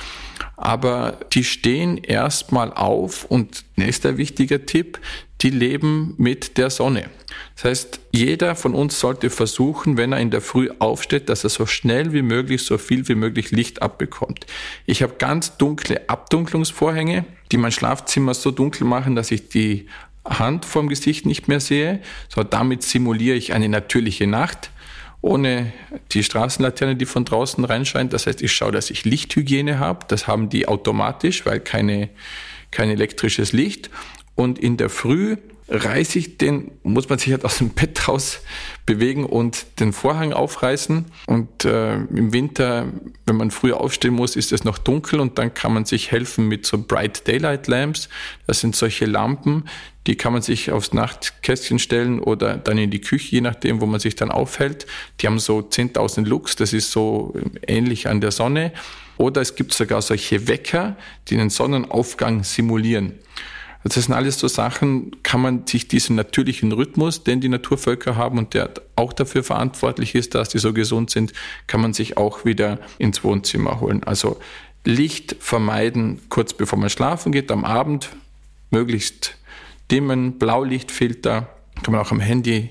Aber 0.55 1.19
die 1.33 1.43
stehen 1.43 1.97
erstmal 1.97 2.71
auf 2.71 3.25
und 3.25 3.65
nächster 3.75 4.17
wichtiger 4.17 4.65
Tipp, 4.65 4.99
die 5.43 5.49
leben 5.49 6.15
mit 6.17 6.57
der 6.57 6.69
Sonne. 6.69 7.09
Das 7.55 7.65
heißt, 7.65 7.99
jeder 8.11 8.55
von 8.55 8.73
uns 8.73 8.99
sollte 8.99 9.29
versuchen, 9.29 9.97
wenn 9.97 10.13
er 10.13 10.19
in 10.19 10.31
der 10.31 10.41
Früh 10.41 10.69
aufsteht, 10.79 11.29
dass 11.29 11.43
er 11.43 11.49
so 11.49 11.65
schnell 11.65 12.13
wie 12.13 12.21
möglich, 12.21 12.63
so 12.63 12.77
viel 12.77 13.07
wie 13.07 13.15
möglich 13.15 13.51
Licht 13.51 13.81
abbekommt. 13.81 14.45
Ich 14.85 15.03
habe 15.03 15.15
ganz 15.17 15.57
dunkle 15.57 16.09
Abdunklungsvorhänge, 16.09 17.25
die 17.51 17.57
mein 17.57 17.71
Schlafzimmer 17.71 18.33
so 18.33 18.51
dunkel 18.51 18.87
machen, 18.87 19.15
dass 19.15 19.31
ich 19.31 19.49
die 19.49 19.87
Hand 20.25 20.65
vorm 20.65 20.87
Gesicht 20.87 21.25
nicht 21.25 21.47
mehr 21.47 21.59
sehe. 21.59 22.01
So, 22.33 22.43
damit 22.43 22.83
simuliere 22.83 23.35
ich 23.35 23.53
eine 23.53 23.67
natürliche 23.67 24.25
Nacht 24.25 24.71
ohne 25.23 25.71
die 26.11 26.21
Straßenlaterne, 26.21 26.97
die 26.97 27.05
von 27.05 27.23
draußen 27.23 27.63
reinscheint. 27.63 28.11
Das 28.11 28.27
heißt, 28.27 28.41
ich 28.41 28.51
schaue, 28.51 28.73
dass 28.73 28.89
ich 28.89 29.05
Lichthygiene 29.05 29.79
habe. 29.79 30.05
Das 30.09 30.27
haben 30.27 30.49
die 30.49 30.67
automatisch, 30.67 31.45
weil 31.45 31.61
keine, 31.61 32.09
kein 32.71 32.89
elektrisches 32.89 33.53
Licht. 33.53 33.89
Und 34.35 34.59
in 34.59 34.77
der 34.77 34.89
Früh 34.89 35.37
reiße 35.69 36.19
ich 36.19 36.37
den, 36.37 36.71
muss 36.83 37.09
man 37.09 37.19
sich 37.19 37.31
halt 37.31 37.45
aus 37.45 37.59
dem 37.59 37.69
Bett 37.69 38.07
raus 38.07 38.41
bewegen 38.85 39.25
und 39.25 39.65
den 39.79 39.93
Vorhang 39.93 40.33
aufreißen. 40.33 41.05
Und 41.25 41.65
äh, 41.65 41.95
im 41.95 42.33
Winter, 42.33 42.87
wenn 43.25 43.37
man 43.37 43.49
früh 43.49 43.71
aufstehen 43.71 44.13
muss, 44.13 44.35
ist 44.35 44.51
es 44.51 44.63
noch 44.63 44.77
dunkel 44.77 45.19
und 45.19 45.37
dann 45.37 45.53
kann 45.53 45.73
man 45.73 45.85
sich 45.85 46.11
helfen 46.11 46.47
mit 46.47 46.65
so 46.65 46.77
Bright 46.77 47.27
Daylight 47.27 47.67
Lamps. 47.67 48.09
Das 48.45 48.59
sind 48.59 48.75
solche 48.75 49.05
Lampen, 49.05 49.65
die 50.05 50.15
kann 50.15 50.33
man 50.33 50.41
sich 50.41 50.71
aufs 50.71 50.93
Nachtkästchen 50.93 51.79
stellen 51.79 52.19
oder 52.19 52.57
dann 52.57 52.77
in 52.77 52.91
die 52.91 53.01
Küche, 53.01 53.35
je 53.35 53.41
nachdem, 53.41 53.79
wo 53.79 53.85
man 53.85 54.01
sich 54.01 54.15
dann 54.15 54.31
aufhält. 54.31 54.85
Die 55.21 55.27
haben 55.27 55.39
so 55.39 55.59
10.000 55.59 56.25
Lux, 56.25 56.55
das 56.57 56.73
ist 56.73 56.91
so 56.91 57.33
ähnlich 57.65 58.07
an 58.07 58.19
der 58.19 58.31
Sonne. 58.31 58.73
Oder 59.17 59.41
es 59.41 59.55
gibt 59.55 59.73
sogar 59.73 60.01
solche 60.01 60.47
Wecker, 60.47 60.97
die 61.29 61.37
den 61.37 61.49
Sonnenaufgang 61.49 62.43
simulieren. 62.43 63.13
Das 63.83 63.95
sind 63.95 64.13
alles 64.13 64.39
so 64.39 64.47
Sachen, 64.47 65.11
kann 65.23 65.41
man 65.41 65.67
sich 65.67 65.87
diesen 65.87 66.15
natürlichen 66.15 66.71
Rhythmus, 66.71 67.23
den 67.23 67.41
die 67.41 67.49
Naturvölker 67.49 68.15
haben 68.15 68.37
und 68.37 68.53
der 68.53 68.71
auch 68.95 69.11
dafür 69.11 69.43
verantwortlich 69.43 70.15
ist, 70.15 70.35
dass 70.35 70.49
die 70.49 70.59
so 70.59 70.73
gesund 70.73 71.09
sind, 71.09 71.33
kann 71.67 71.81
man 71.81 71.93
sich 71.93 72.15
auch 72.17 72.45
wieder 72.45 72.79
ins 72.97 73.23
Wohnzimmer 73.23 73.81
holen. 73.81 74.03
Also 74.03 74.39
Licht 74.85 75.35
vermeiden 75.39 76.21
kurz 76.29 76.53
bevor 76.53 76.79
man 76.79 76.89
schlafen 76.89 77.31
geht, 77.31 77.51
am 77.51 77.65
Abend 77.65 78.09
möglichst 78.69 79.37
dimmen, 79.91 80.39
Blaulichtfilter, 80.39 81.49
kann 81.83 81.91
man 81.93 82.01
auch 82.01 82.11
am 82.11 82.19
Handy 82.19 82.69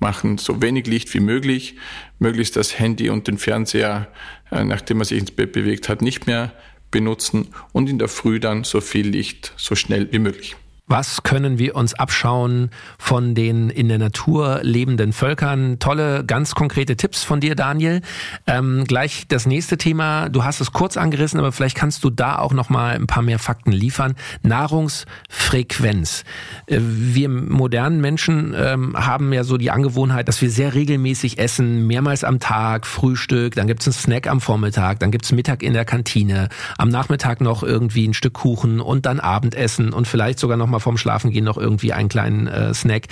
machen, 0.00 0.38
so 0.38 0.60
wenig 0.60 0.86
Licht 0.86 1.12
wie 1.14 1.20
möglich, 1.20 1.76
möglichst 2.18 2.56
das 2.56 2.78
Handy 2.78 3.10
und 3.10 3.28
den 3.28 3.38
Fernseher, 3.38 4.08
äh, 4.50 4.64
nachdem 4.64 4.98
man 4.98 5.06
sich 5.06 5.18
ins 5.18 5.30
Bett 5.30 5.52
bewegt 5.52 5.88
hat, 5.88 6.02
nicht 6.02 6.26
mehr 6.26 6.52
benutzen 6.94 7.48
und 7.72 7.90
in 7.90 7.98
der 7.98 8.06
Früh 8.06 8.38
dann 8.38 8.62
so 8.62 8.80
viel 8.80 9.08
Licht 9.08 9.52
so 9.56 9.74
schnell 9.74 10.12
wie 10.12 10.20
möglich. 10.20 10.54
Was 10.86 11.22
können 11.22 11.58
wir 11.58 11.76
uns 11.76 11.94
abschauen 11.94 12.68
von 12.98 13.34
den 13.34 13.70
in 13.70 13.88
der 13.88 13.96
Natur 13.96 14.60
lebenden 14.62 15.14
Völkern? 15.14 15.78
Tolle, 15.78 16.26
ganz 16.26 16.54
konkrete 16.54 16.98
Tipps 16.98 17.24
von 17.24 17.40
dir, 17.40 17.54
Daniel. 17.54 18.02
Ähm, 18.46 18.84
gleich 18.86 19.26
das 19.26 19.46
nächste 19.46 19.78
Thema. 19.78 20.28
Du 20.28 20.44
hast 20.44 20.60
es 20.60 20.74
kurz 20.74 20.98
angerissen, 20.98 21.40
aber 21.40 21.52
vielleicht 21.52 21.74
kannst 21.74 22.04
du 22.04 22.10
da 22.10 22.38
auch 22.38 22.52
noch 22.52 22.68
mal 22.68 22.96
ein 22.96 23.06
paar 23.06 23.22
mehr 23.22 23.38
Fakten 23.38 23.72
liefern. 23.72 24.14
Nahrungsfrequenz. 24.42 26.24
Äh, 26.66 26.80
wir 26.80 27.30
modernen 27.30 28.02
Menschen 28.02 28.54
ähm, 28.54 28.94
haben 28.94 29.32
ja 29.32 29.42
so 29.42 29.56
die 29.56 29.70
Angewohnheit, 29.70 30.28
dass 30.28 30.42
wir 30.42 30.50
sehr 30.50 30.74
regelmäßig 30.74 31.38
essen, 31.38 31.86
mehrmals 31.86 32.24
am 32.24 32.40
Tag, 32.40 32.86
Frühstück, 32.86 33.54
dann 33.54 33.68
gibt's 33.68 33.86
einen 33.86 33.94
Snack 33.94 34.26
am 34.26 34.42
Vormittag, 34.42 35.00
dann 35.00 35.10
gibt's 35.10 35.32
Mittag 35.32 35.62
in 35.62 35.72
der 35.72 35.86
Kantine, 35.86 36.50
am 36.76 36.90
Nachmittag 36.90 37.40
noch 37.40 37.62
irgendwie 37.62 38.06
ein 38.06 38.12
Stück 38.12 38.34
Kuchen 38.34 38.82
und 38.82 39.06
dann 39.06 39.18
Abendessen 39.18 39.94
und 39.94 40.06
vielleicht 40.06 40.38
sogar 40.38 40.58
noch 40.58 40.73
mal 40.74 40.80
vorm 40.80 40.98
Schlafengehen 40.98 41.44
noch 41.44 41.56
irgendwie 41.56 41.92
einen 41.92 42.08
kleinen 42.08 42.46
äh, 42.46 42.74
Snack. 42.74 43.04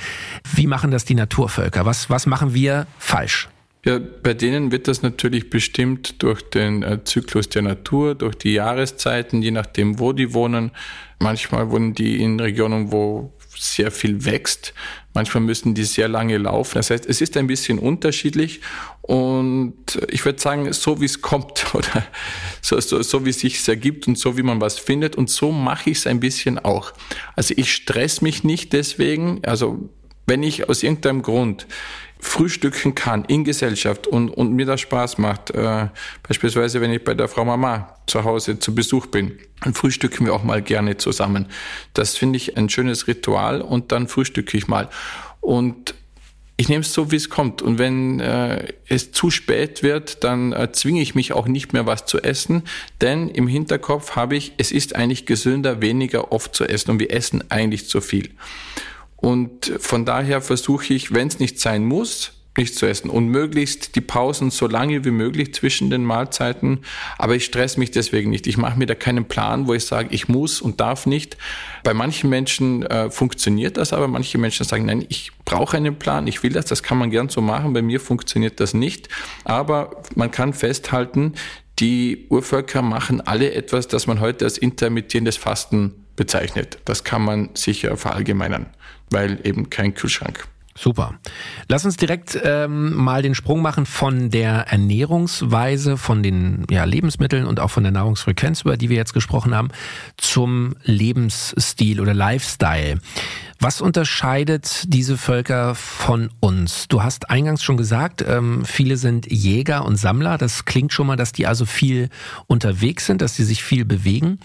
Wie 0.54 0.66
machen 0.66 0.90
das 0.90 1.04
die 1.04 1.14
Naturvölker? 1.14 1.86
Was, 1.86 2.10
was 2.10 2.26
machen 2.26 2.54
wir 2.54 2.86
falsch? 2.98 3.48
Ja, 3.84 3.98
bei 3.98 4.32
denen 4.32 4.70
wird 4.70 4.86
das 4.86 5.02
natürlich 5.02 5.50
bestimmt 5.50 6.22
durch 6.22 6.42
den 6.42 6.84
äh, 6.84 7.02
Zyklus 7.02 7.48
der 7.48 7.62
Natur, 7.62 8.14
durch 8.14 8.36
die 8.36 8.52
Jahreszeiten, 8.52 9.42
je 9.42 9.50
nachdem, 9.50 9.98
wo 9.98 10.12
die 10.12 10.34
wohnen. 10.34 10.70
Manchmal 11.18 11.70
wohnen 11.70 11.94
die 11.94 12.22
in 12.22 12.38
Regionen, 12.38 12.92
wo 12.92 13.32
sehr 13.56 13.90
viel 13.90 14.24
wächst. 14.24 14.74
Manchmal 15.14 15.42
müssen 15.42 15.74
die 15.74 15.84
sehr 15.84 16.08
lange 16.08 16.38
laufen. 16.38 16.78
Das 16.78 16.90
heißt, 16.90 17.06
es 17.06 17.20
ist 17.20 17.36
ein 17.36 17.46
bisschen 17.46 17.78
unterschiedlich 17.78 18.60
und 19.02 19.74
ich 20.08 20.24
würde 20.24 20.40
sagen, 20.40 20.72
so 20.72 21.00
wie 21.00 21.04
es 21.04 21.20
kommt 21.20 21.66
oder 21.74 22.06
so, 22.60 22.80
so, 22.80 23.02
so 23.02 23.24
wie 23.24 23.30
es 23.30 23.40
sich 23.40 23.66
ergibt 23.68 24.08
und 24.08 24.18
so 24.18 24.36
wie 24.36 24.42
man 24.42 24.60
was 24.60 24.78
findet 24.78 25.16
und 25.16 25.28
so 25.28 25.52
mache 25.52 25.90
ich 25.90 25.98
es 25.98 26.06
ein 26.06 26.20
bisschen 26.20 26.58
auch. 26.58 26.92
Also 27.36 27.54
ich 27.56 27.72
stress 27.72 28.22
mich 28.22 28.44
nicht 28.44 28.72
deswegen, 28.72 29.44
also 29.44 29.88
wenn 30.26 30.42
ich 30.42 30.68
aus 30.68 30.82
irgendeinem 30.82 31.22
Grund 31.22 31.66
frühstücken 32.22 32.94
kann 32.94 33.24
in 33.24 33.42
Gesellschaft 33.42 34.06
und, 34.06 34.30
und 34.30 34.52
mir 34.52 34.64
das 34.64 34.80
Spaß 34.80 35.18
macht, 35.18 35.50
äh, 35.50 35.88
beispielsweise 36.26 36.80
wenn 36.80 36.92
ich 36.92 37.02
bei 37.02 37.14
der 37.14 37.26
Frau 37.26 37.44
Mama 37.44 37.96
zu 38.06 38.22
Hause 38.22 38.60
zu 38.60 38.74
Besuch 38.74 39.06
bin, 39.06 39.38
dann 39.60 39.74
frühstücken 39.74 40.26
wir 40.26 40.32
auch 40.32 40.44
mal 40.44 40.62
gerne 40.62 40.96
zusammen. 40.96 41.46
Das 41.94 42.16
finde 42.16 42.36
ich 42.36 42.56
ein 42.56 42.68
schönes 42.68 43.08
Ritual 43.08 43.60
und 43.60 43.90
dann 43.90 44.06
frühstücke 44.06 44.56
ich 44.56 44.68
mal. 44.68 44.88
Und 45.40 45.94
ich 46.56 46.68
nehme 46.68 46.82
es 46.82 46.92
so, 46.92 47.10
wie 47.10 47.16
es 47.16 47.28
kommt. 47.28 47.60
Und 47.60 47.80
wenn 47.80 48.20
äh, 48.20 48.72
es 48.86 49.10
zu 49.10 49.30
spät 49.30 49.82
wird, 49.82 50.22
dann 50.22 50.52
äh, 50.52 50.70
zwinge 50.70 51.02
ich 51.02 51.16
mich 51.16 51.32
auch 51.32 51.48
nicht 51.48 51.72
mehr 51.72 51.86
was 51.86 52.06
zu 52.06 52.22
essen, 52.22 52.62
denn 53.00 53.30
im 53.30 53.48
Hinterkopf 53.48 54.14
habe 54.14 54.36
ich, 54.36 54.52
es 54.58 54.70
ist 54.70 54.94
eigentlich 54.94 55.26
gesünder, 55.26 55.82
weniger 55.82 56.30
oft 56.30 56.54
zu 56.54 56.64
essen 56.64 56.92
und 56.92 57.00
wir 57.00 57.12
essen 57.12 57.50
eigentlich 57.50 57.88
zu 57.88 58.00
viel. 58.00 58.30
Und 59.22 59.72
von 59.78 60.04
daher 60.04 60.42
versuche 60.42 60.92
ich, 60.92 61.14
wenn 61.14 61.28
es 61.28 61.38
nicht 61.38 61.60
sein 61.60 61.84
muss, 61.84 62.32
nichts 62.58 62.76
zu 62.76 62.86
essen 62.86 63.08
und 63.08 63.28
möglichst 63.28 63.94
die 63.94 64.00
Pausen 64.00 64.50
so 64.50 64.66
lange 64.66 65.04
wie 65.04 65.10
möglich 65.10 65.54
zwischen 65.54 65.90
den 65.90 66.04
Mahlzeiten. 66.04 66.80
Aber 67.18 67.34
ich 67.34 67.44
stress 67.44 67.76
mich 67.76 67.92
deswegen 67.92 68.30
nicht. 68.30 68.46
Ich 68.46 68.58
mache 68.58 68.78
mir 68.78 68.86
da 68.86 68.94
keinen 68.94 69.24
Plan, 69.24 69.66
wo 69.66 69.74
ich 69.74 69.86
sage, 69.86 70.08
ich 70.10 70.28
muss 70.28 70.60
und 70.60 70.80
darf 70.80 71.06
nicht. 71.06 71.38
Bei 71.84 71.94
manchen 71.94 72.28
Menschen 72.28 72.84
äh, 72.84 73.10
funktioniert 73.10 73.76
das, 73.76 73.92
aber 73.92 74.08
manche 74.08 74.38
Menschen 74.38 74.66
sagen, 74.66 74.86
nein, 74.86 75.06
ich 75.08 75.30
brauche 75.44 75.76
einen 75.76 75.98
Plan, 75.98 76.26
ich 76.26 76.42
will 76.42 76.52
das, 76.52 76.66
das 76.66 76.82
kann 76.82 76.98
man 76.98 77.10
gern 77.10 77.28
so 77.28 77.40
machen. 77.40 77.72
Bei 77.72 77.80
mir 77.80 78.00
funktioniert 78.00 78.60
das 78.60 78.74
nicht. 78.74 79.08
Aber 79.44 80.02
man 80.14 80.30
kann 80.30 80.52
festhalten, 80.52 81.34
die 81.78 82.26
Urvölker 82.28 82.82
machen 82.82 83.20
alle 83.20 83.54
etwas, 83.54 83.88
das 83.88 84.06
man 84.06 84.20
heute 84.20 84.44
als 84.44 84.58
intermittierendes 84.58 85.36
Fasten 85.36 85.94
bezeichnet. 86.16 86.78
Das 86.84 87.04
kann 87.04 87.22
man 87.22 87.50
sicher 87.54 87.96
verallgemeinern, 87.96 88.66
weil 89.12 89.38
eben 89.44 89.70
kein 89.70 89.94
Kühlschrank. 89.94 90.46
Super. 90.74 91.14
Lass 91.68 91.84
uns 91.84 91.98
direkt 91.98 92.38
ähm, 92.42 92.94
mal 92.94 93.20
den 93.20 93.34
Sprung 93.34 93.60
machen 93.60 93.84
von 93.84 94.30
der 94.30 94.68
Ernährungsweise, 94.68 95.98
von 95.98 96.22
den 96.22 96.64
ja, 96.70 96.84
Lebensmitteln 96.84 97.46
und 97.46 97.60
auch 97.60 97.70
von 97.70 97.82
der 97.82 97.92
Nahrungsfrequenz, 97.92 98.62
über 98.62 98.78
die 98.78 98.88
wir 98.88 98.96
jetzt 98.96 99.12
gesprochen 99.12 99.54
haben, 99.54 99.68
zum 100.16 100.74
Lebensstil 100.84 102.00
oder 102.00 102.14
Lifestyle. 102.14 103.00
Was 103.64 103.80
unterscheidet 103.80 104.82
diese 104.88 105.16
Völker 105.16 105.76
von 105.76 106.30
uns? 106.40 106.88
Du 106.88 107.04
hast 107.04 107.30
eingangs 107.30 107.62
schon 107.62 107.76
gesagt, 107.76 108.20
ähm, 108.26 108.64
viele 108.64 108.96
sind 108.96 109.30
Jäger 109.30 109.84
und 109.84 109.94
Sammler. 109.94 110.36
Das 110.36 110.64
klingt 110.64 110.92
schon 110.92 111.06
mal, 111.06 111.14
dass 111.14 111.30
die 111.30 111.46
also 111.46 111.64
viel 111.64 112.08
unterwegs 112.48 113.06
sind, 113.06 113.22
dass 113.22 113.36
sie 113.36 113.44
sich 113.44 113.62
viel 113.62 113.84
bewegen. 113.84 114.40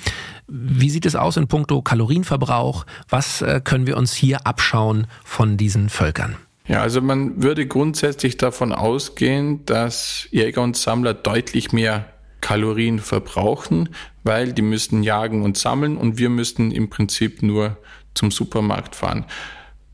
Wie 0.47 0.91
sieht 0.91 1.07
es 1.07 1.15
aus 1.15 1.35
in 1.35 1.47
puncto 1.47 1.81
Kalorienverbrauch? 1.81 2.85
Was 3.09 3.41
äh, 3.41 3.59
können 3.63 3.87
wir 3.87 3.97
uns 3.97 4.13
hier 4.13 4.45
abschauen 4.45 5.07
von 5.25 5.57
diesen 5.57 5.89
Völkern? 5.89 6.35
Ja, 6.67 6.83
also 6.83 7.01
man 7.01 7.41
würde 7.41 7.65
grundsätzlich 7.65 8.37
davon 8.37 8.71
ausgehen, 8.71 9.65
dass 9.65 10.27
Jäger 10.29 10.61
und 10.61 10.77
Sammler 10.77 11.15
deutlich 11.15 11.71
mehr 11.71 12.05
Kalorien 12.39 12.99
verbrauchen, 12.99 13.89
weil 14.23 14.53
die 14.53 14.61
müssen 14.61 15.01
jagen 15.01 15.41
und 15.41 15.57
sammeln 15.57 15.97
und 15.97 16.19
wir 16.19 16.29
müssen 16.29 16.69
im 16.69 16.91
Prinzip 16.91 17.41
nur 17.41 17.77
zum 18.17 18.31
Supermarkt 18.31 18.95
fahren. 18.95 19.25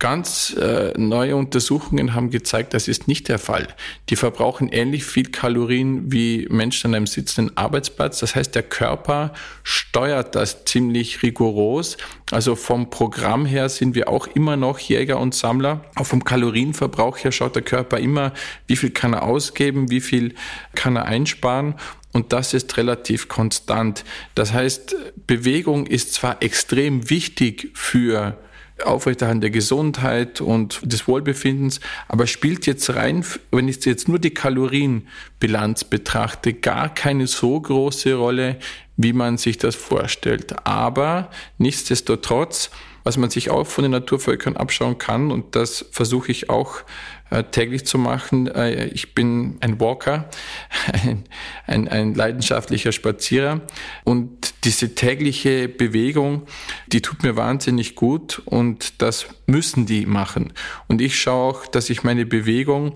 Ganz 0.04 0.54
äh, 0.60 0.92
neue 0.98 1.38
Untersuchungen 1.38 2.14
haben 2.14 2.30
gezeigt, 2.30 2.74
das 2.74 2.90
ist 2.90 3.08
nicht 3.08 3.30
der 3.30 3.40
Fall. 3.40 3.70
Die 4.10 4.18
verbrauchen 4.18 4.68
ähnlich 4.68 5.06
viel 5.06 5.32
Kalorien 5.32 6.12
wie 6.12 6.46
Menschen 6.50 6.90
an 6.90 6.96
einem 6.96 7.08
sitzenden 7.08 7.56
Arbeitsplatz. 7.56 8.20
Das 8.20 8.36
heißt, 8.36 8.54
der 8.54 8.64
Körper 8.64 9.32
steuert 9.64 10.36
das 10.36 10.66
ziemlich 10.66 11.24
rigoros. 11.24 11.96
Also 12.32 12.58
vom 12.58 12.90
Programm 12.90 13.46
her 13.46 13.70
sind 13.70 13.96
wir 13.96 14.10
auch 14.10 14.28
immer 14.28 14.58
noch 14.58 14.78
Jäger 14.78 15.22
und 15.22 15.34
Sammler. 15.34 15.86
Auch 15.96 16.06
vom 16.06 16.26
Kalorienverbrauch 16.26 17.20
her 17.20 17.32
schaut 17.32 17.56
der 17.56 17.64
Körper 17.64 17.98
immer, 17.98 18.34
wie 18.68 18.76
viel 18.76 18.90
kann 18.90 19.14
er 19.14 19.24
ausgeben, 19.24 19.90
wie 19.90 20.02
viel 20.02 20.36
kann 20.76 20.98
er 20.98 21.06
einsparen 21.06 21.76
und 22.12 22.34
das 22.34 22.54
ist 22.54 22.76
relativ 22.76 23.30
konstant. 23.30 24.04
Das 24.36 24.52
heißt, 24.52 24.98
Bewegung 25.28 25.88
ist 25.88 26.14
zwar 26.14 26.44
extrem 26.44 27.10
wichtig 27.10 27.72
für 27.74 28.38
Aufrechterhalten 28.84 29.42
der 29.42 29.52
Gesundheit 29.52 30.42
und 30.42 30.82
des 30.84 31.08
Wohlbefindens, 31.08 31.80
aber 32.08 32.28
spielt 32.28 32.66
jetzt 32.66 32.90
rein, 32.96 33.24
wenn 33.52 33.68
ich 33.68 33.86
jetzt 33.86 34.08
nur 34.08 34.20
die 34.20 34.34
Kalorienbilanz 34.34 35.84
betrachte, 35.84 36.54
gar 36.54 36.94
keine 36.94 37.28
so 37.28 37.60
große 37.60 38.16
Rolle, 38.16 38.58
wie 38.98 39.14
man 39.14 39.38
sich 39.38 39.58
das 39.58 39.76
vorstellt. 39.76 40.66
Aber 40.66 41.30
nichtsdestotrotz, 41.58 42.72
was 43.04 43.18
man 43.18 43.30
sich 43.30 43.50
auch 43.50 43.66
von 43.66 43.84
den 43.84 43.92
Naturvölkern 43.92 44.58
abschauen 44.58 44.98
kann, 44.98 45.32
und 45.32 45.56
das 45.56 45.86
versuche 45.92 46.32
ich 46.32 46.50
auch 46.50 46.84
äh, 47.30 47.44
täglich 47.44 47.86
zu 47.86 47.98
machen. 47.98 48.48
Äh, 48.48 48.86
ich 48.88 49.16
bin 49.16 49.58
ein 49.60 49.80
Walker, 49.80 50.30
ein, 50.94 51.24
ein, 51.66 51.88
ein 51.88 52.14
leidenschaftlicher 52.14 52.92
Spazierer 52.92 53.62
und 54.04 54.54
diese 54.64 54.94
tägliche 54.96 55.68
Bewegung, 55.68 56.44
die 56.88 57.02
tut 57.02 57.24
mir 57.24 57.36
wahnsinnig 57.36 57.96
gut 57.96 58.42
und 58.46 59.02
das 59.02 59.26
müssen 59.48 59.86
die 59.86 60.06
machen. 60.06 60.54
Und 60.88 61.02
ich 61.02 61.20
schaue 61.20 61.34
auch, 61.34 61.68
dass 61.68 61.90
ich 61.90 62.04
meine 62.04 62.26
Bewegung 62.26 62.94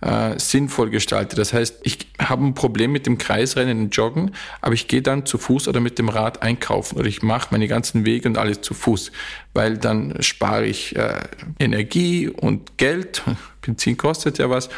äh, 0.00 0.38
sinnvoll 0.38 0.90
gestalte. 0.90 1.36
Das 1.36 1.52
heißt, 1.52 1.80
ich 1.82 2.06
habe 2.18 2.44
ein 2.44 2.54
Problem 2.54 2.92
mit 2.92 3.06
dem 3.06 3.18
Kreisrennen 3.18 3.80
und 3.80 3.96
Joggen, 3.96 4.32
aber 4.60 4.74
ich 4.74 4.88
gehe 4.88 5.02
dann 5.02 5.26
zu 5.26 5.38
Fuß 5.38 5.68
oder 5.68 5.80
mit 5.80 5.98
dem 5.98 6.08
Rad 6.08 6.42
einkaufen 6.42 6.98
oder 6.98 7.06
ich 7.06 7.22
mache 7.22 7.48
meine 7.50 7.68
ganzen 7.68 8.04
Wege 8.04 8.28
und 8.28 8.38
alles 8.38 8.60
zu 8.62 8.74
Fuß, 8.74 9.12
weil 9.54 9.78
dann 9.78 10.16
spare 10.20 10.66
ich 10.66 10.96
äh, 10.96 11.20
Energie 11.58 12.28
und 12.28 12.78
Geld. 12.78 13.22
Benzin 13.60 13.96
kostet 13.96 14.38
ja 14.38 14.48
was. 14.48 14.70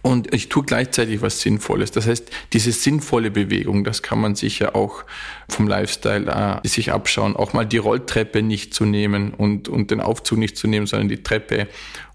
Und 0.00 0.32
ich 0.32 0.48
tue 0.48 0.62
gleichzeitig 0.62 1.22
was 1.22 1.40
Sinnvolles. 1.40 1.90
Das 1.90 2.06
heißt, 2.06 2.30
diese 2.52 2.70
sinnvolle 2.70 3.32
Bewegung, 3.32 3.82
das 3.82 4.02
kann 4.02 4.20
man 4.20 4.36
sich 4.36 4.60
ja 4.60 4.76
auch 4.76 5.04
vom 5.48 5.66
Lifestyle 5.66 6.60
äh, 6.64 6.66
sich 6.68 6.92
abschauen. 6.92 7.34
Auch 7.34 7.52
mal 7.52 7.66
die 7.66 7.78
Rolltreppe 7.78 8.42
nicht 8.42 8.72
zu 8.72 8.84
nehmen 8.84 9.34
und, 9.34 9.68
und 9.68 9.90
den 9.90 10.00
Aufzug 10.00 10.38
nicht 10.38 10.56
zu 10.56 10.68
nehmen, 10.68 10.86
sondern 10.86 11.08
die 11.08 11.22
Treppe 11.24 11.66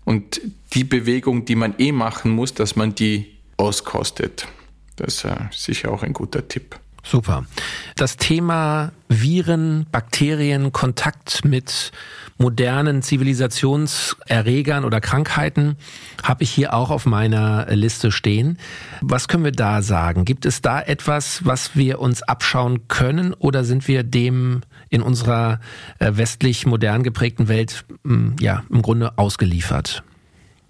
und 0.05 0.41
die 0.73 0.83
Bewegung, 0.83 1.45
die 1.45 1.55
man 1.55 1.75
eh 1.77 1.91
machen 1.91 2.31
muss, 2.31 2.53
dass 2.53 2.75
man 2.75 2.95
die 2.95 3.27
auskostet. 3.57 4.47
Das 4.95 5.15
ist 5.15 5.25
äh, 5.25 5.35
sicher 5.51 5.91
auch 5.91 6.03
ein 6.03 6.13
guter 6.13 6.47
Tipp. 6.47 6.79
Super. 7.05 7.45
Das 7.97 8.15
Thema 8.15 8.93
Viren, 9.09 9.85
Bakterien, 9.91 10.71
Kontakt 10.71 11.43
mit 11.43 11.91
modernen 12.37 13.01
Zivilisationserregern 13.01 14.85
oder 14.85 15.01
Krankheiten 15.01 15.77
habe 16.23 16.43
ich 16.43 16.51
hier 16.51 16.73
auch 16.73 16.89
auf 16.89 17.05
meiner 17.05 17.67
Liste 17.75 18.11
stehen. 18.11 18.57
Was 19.01 19.27
können 19.27 19.43
wir 19.43 19.51
da 19.51 19.81
sagen? 19.81 20.23
Gibt 20.25 20.45
es 20.45 20.61
da 20.61 20.81
etwas, 20.81 21.45
was 21.45 21.75
wir 21.75 21.99
uns 21.99 22.23
abschauen 22.23 22.87
können 22.87 23.33
oder 23.33 23.65
sind 23.65 23.87
wir 23.87 24.03
dem 24.03 24.61
in 24.93 25.01
unserer 25.01 25.59
äh, 25.97 26.11
westlich 26.13 26.67
modern 26.67 27.01
geprägten 27.01 27.47
Welt 27.47 27.83
mm, 28.03 28.35
ja 28.39 28.63
im 28.69 28.83
Grunde 28.83 29.17
ausgeliefert? 29.17 30.03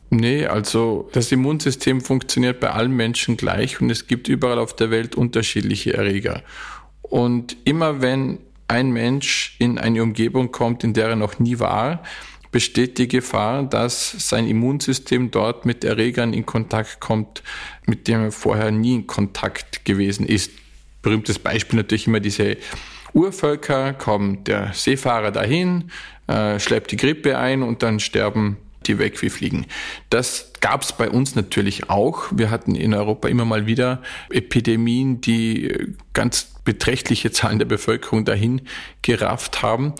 Nee, 0.10 0.46
also 0.46 1.10
das 1.12 1.32
Immunsystem 1.32 2.00
funktioniert 2.00 2.62
bei 2.62 2.70
allen 2.70 2.94
Menschen 2.94 3.36
gleich 3.36 3.82
und 3.82 3.90
es 3.90 4.08
gibt 4.08 4.30
überall 4.30 4.60
auf 4.60 4.76
der 4.76 4.92
Welt 4.92 5.16
unterschiedliche 5.16 5.94
Erreger. 5.94 6.42
Und 7.02 7.58
immer 7.66 8.02
wenn 8.02 8.40
ein 8.70 8.92
Mensch 8.92 9.58
in 9.60 9.78
eine 9.78 10.02
Umgebung 10.02 10.54
kommt, 10.54 10.86
in 10.86 10.94
der 10.94 11.10
er 11.10 11.16
noch 11.18 11.40
nie 11.40 11.60
war, 11.60 12.02
besteht 12.52 13.00
die 13.00 13.10
Gefahr, 13.10 13.64
dass 13.64 14.30
sein 14.30 14.48
Immunsystem 14.48 15.32
dort 15.32 15.66
mit 15.66 15.84
Erregern 15.84 16.32
in 16.32 16.46
Kontakt 16.46 17.02
kommt, 17.02 17.44
mit 17.86 18.08
dem 18.08 18.22
er 18.22 18.32
vorher 18.32 18.72
nie 18.72 18.96
in 18.96 19.08
Kontakt 19.08 19.84
gewesen 19.84 20.26
ist. 20.26 20.52
Berühmtes 21.02 21.40
Beispiel 21.40 21.78
natürlich 21.78 22.08
immer 22.08 22.22
diese 22.22 22.56
Urvölker, 23.14 23.94
kommt 23.94 24.48
der 24.48 24.74
Seefahrer 24.74 25.32
dahin, 25.32 25.92
äh, 26.28 26.60
schleppt 26.60 26.92
die 26.92 26.98
Grippe 26.98 27.38
ein 27.38 27.64
und 27.64 27.84
dann 27.84 28.00
sterben 28.00 28.58
die 28.86 29.00
weg 29.00 29.22
wie 29.22 29.30
Fliegen. 29.30 29.66
Das 30.10 30.52
gab 30.60 30.82
es 30.82 30.94
bei 30.94 31.10
uns 31.10 31.36
natürlich 31.36 31.90
auch. 31.90 32.26
Wir 32.32 32.50
hatten 32.50 32.76
in 32.76 32.94
Europa 32.94 33.28
immer 33.28 33.46
mal 33.46 33.66
wieder 33.66 34.02
Epidemien, 34.30 35.22
die 35.22 35.96
ganz 36.14 36.54
beträchtliche 36.66 37.32
Zahlen 37.32 37.60
der 37.60 37.66
Bevölkerung 37.66 38.26
dahin 38.26 38.62
gerafft 39.02 39.62
haben. 39.62 39.94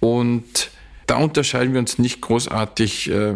Und 0.00 0.70
da 1.06 1.16
unterscheiden 1.16 1.72
wir 1.72 1.80
uns 1.80 1.98
nicht 1.98 2.20
großartig 2.20 3.10
äh, 3.10 3.34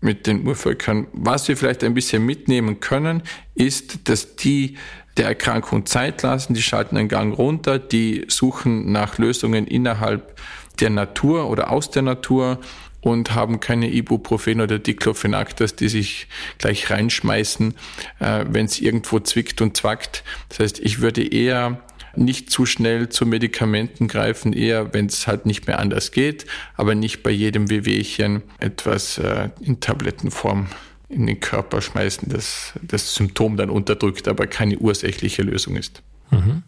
mit 0.00 0.26
den 0.26 0.46
Urvölkern. 0.46 1.08
Was 1.12 1.48
wir 1.48 1.56
vielleicht 1.56 1.82
ein 1.84 1.94
bisschen 1.94 2.24
mitnehmen 2.24 2.80
können, 2.80 3.22
ist, 3.54 4.08
dass 4.08 4.36
die 4.36 4.76
der 5.18 5.26
Erkrankung 5.26 5.84
Zeit 5.86 6.22
lassen, 6.22 6.54
die 6.54 6.62
schalten 6.62 6.96
einen 6.96 7.08
Gang 7.08 7.36
runter, 7.36 7.78
die 7.78 8.24
suchen 8.28 8.92
nach 8.92 9.18
Lösungen 9.18 9.66
innerhalb 9.66 10.38
der 10.80 10.90
Natur 10.90 11.50
oder 11.50 11.70
aus 11.70 11.90
der 11.90 12.02
Natur 12.02 12.58
und 13.00 13.34
haben 13.34 13.60
keine 13.60 13.90
Ibuprofen 13.90 14.60
oder 14.60 14.78
Diclofenac, 14.78 15.56
die 15.76 15.88
sich 15.88 16.28
gleich 16.58 16.90
reinschmeißen, 16.90 17.74
äh, 18.20 18.44
wenn 18.48 18.66
es 18.66 18.80
irgendwo 18.80 19.20
zwickt 19.20 19.60
und 19.60 19.76
zwackt. 19.76 20.24
Das 20.48 20.60
heißt, 20.60 20.80
ich 20.80 21.00
würde 21.00 21.22
eher 21.22 21.80
nicht 22.16 22.50
zu 22.50 22.66
schnell 22.66 23.08
zu 23.08 23.26
Medikamenten 23.26 24.08
greifen, 24.08 24.52
eher 24.52 24.92
wenn 24.94 25.06
es 25.06 25.26
halt 25.26 25.46
nicht 25.46 25.66
mehr 25.66 25.78
anders 25.78 26.10
geht, 26.10 26.46
aber 26.76 26.94
nicht 26.94 27.22
bei 27.22 27.30
jedem 27.30 27.70
Wehwehchen 27.70 28.42
etwas 28.58 29.18
äh, 29.18 29.50
in 29.60 29.80
Tablettenform 29.80 30.68
in 31.08 31.26
den 31.26 31.40
Körper 31.40 31.80
schmeißen, 31.80 32.28
das 32.28 32.74
das 32.82 33.14
Symptom 33.14 33.56
dann 33.56 33.70
unterdrückt, 33.70 34.28
aber 34.28 34.46
keine 34.46 34.78
ursächliche 34.78 35.42
Lösung 35.42 35.76
ist. 35.76 36.02
Mhm. 36.30 36.62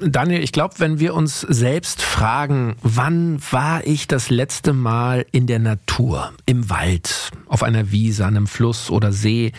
Daniel, 0.00 0.42
ich 0.42 0.52
glaube, 0.52 0.76
wenn 0.78 1.00
wir 1.00 1.14
uns 1.14 1.40
selbst 1.40 2.02
fragen, 2.02 2.76
wann 2.82 3.40
war 3.50 3.84
ich 3.84 4.06
das 4.06 4.30
letzte 4.30 4.72
Mal 4.72 5.26
in 5.32 5.48
der 5.48 5.58
Natur, 5.58 6.32
im 6.46 6.70
Wald, 6.70 7.32
auf 7.46 7.64
einer 7.64 7.90
Wiese, 7.90 8.24
an 8.24 8.36
einem 8.36 8.46
Fluss 8.46 8.90
oder 8.90 9.12
See, 9.12 9.52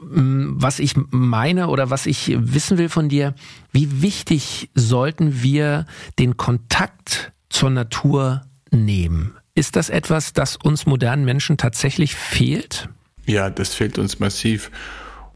was 0.00 0.78
ich 0.78 0.94
meine 1.10 1.68
oder 1.68 1.90
was 1.90 2.06
ich 2.06 2.32
wissen 2.36 2.78
will 2.78 2.88
von 2.88 3.08
dir, 3.08 3.34
wie 3.72 4.02
wichtig 4.02 4.70
sollten 4.74 5.42
wir 5.42 5.86
den 6.18 6.36
Kontakt 6.36 7.32
zur 7.48 7.70
Natur 7.70 8.42
nehmen? 8.70 9.34
Ist 9.54 9.76
das 9.76 9.88
etwas, 9.88 10.34
das 10.34 10.56
uns 10.56 10.86
modernen 10.86 11.24
Menschen 11.24 11.56
tatsächlich 11.56 12.14
fehlt? 12.14 12.90
Ja, 13.28 13.50
das 13.50 13.74
fehlt 13.74 13.98
uns 13.98 14.20
massiv. 14.20 14.70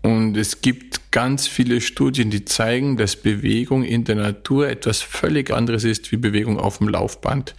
Und 0.00 0.34
es 0.38 0.62
gibt 0.62 1.12
ganz 1.12 1.46
viele 1.46 1.82
Studien, 1.82 2.30
die 2.30 2.46
zeigen, 2.46 2.96
dass 2.96 3.16
Bewegung 3.16 3.84
in 3.84 4.04
der 4.04 4.14
Natur 4.14 4.66
etwas 4.66 5.02
völlig 5.02 5.52
anderes 5.52 5.84
ist 5.84 6.10
wie 6.10 6.16
Bewegung 6.16 6.58
auf 6.58 6.78
dem 6.78 6.88
Laufband. 6.88 7.54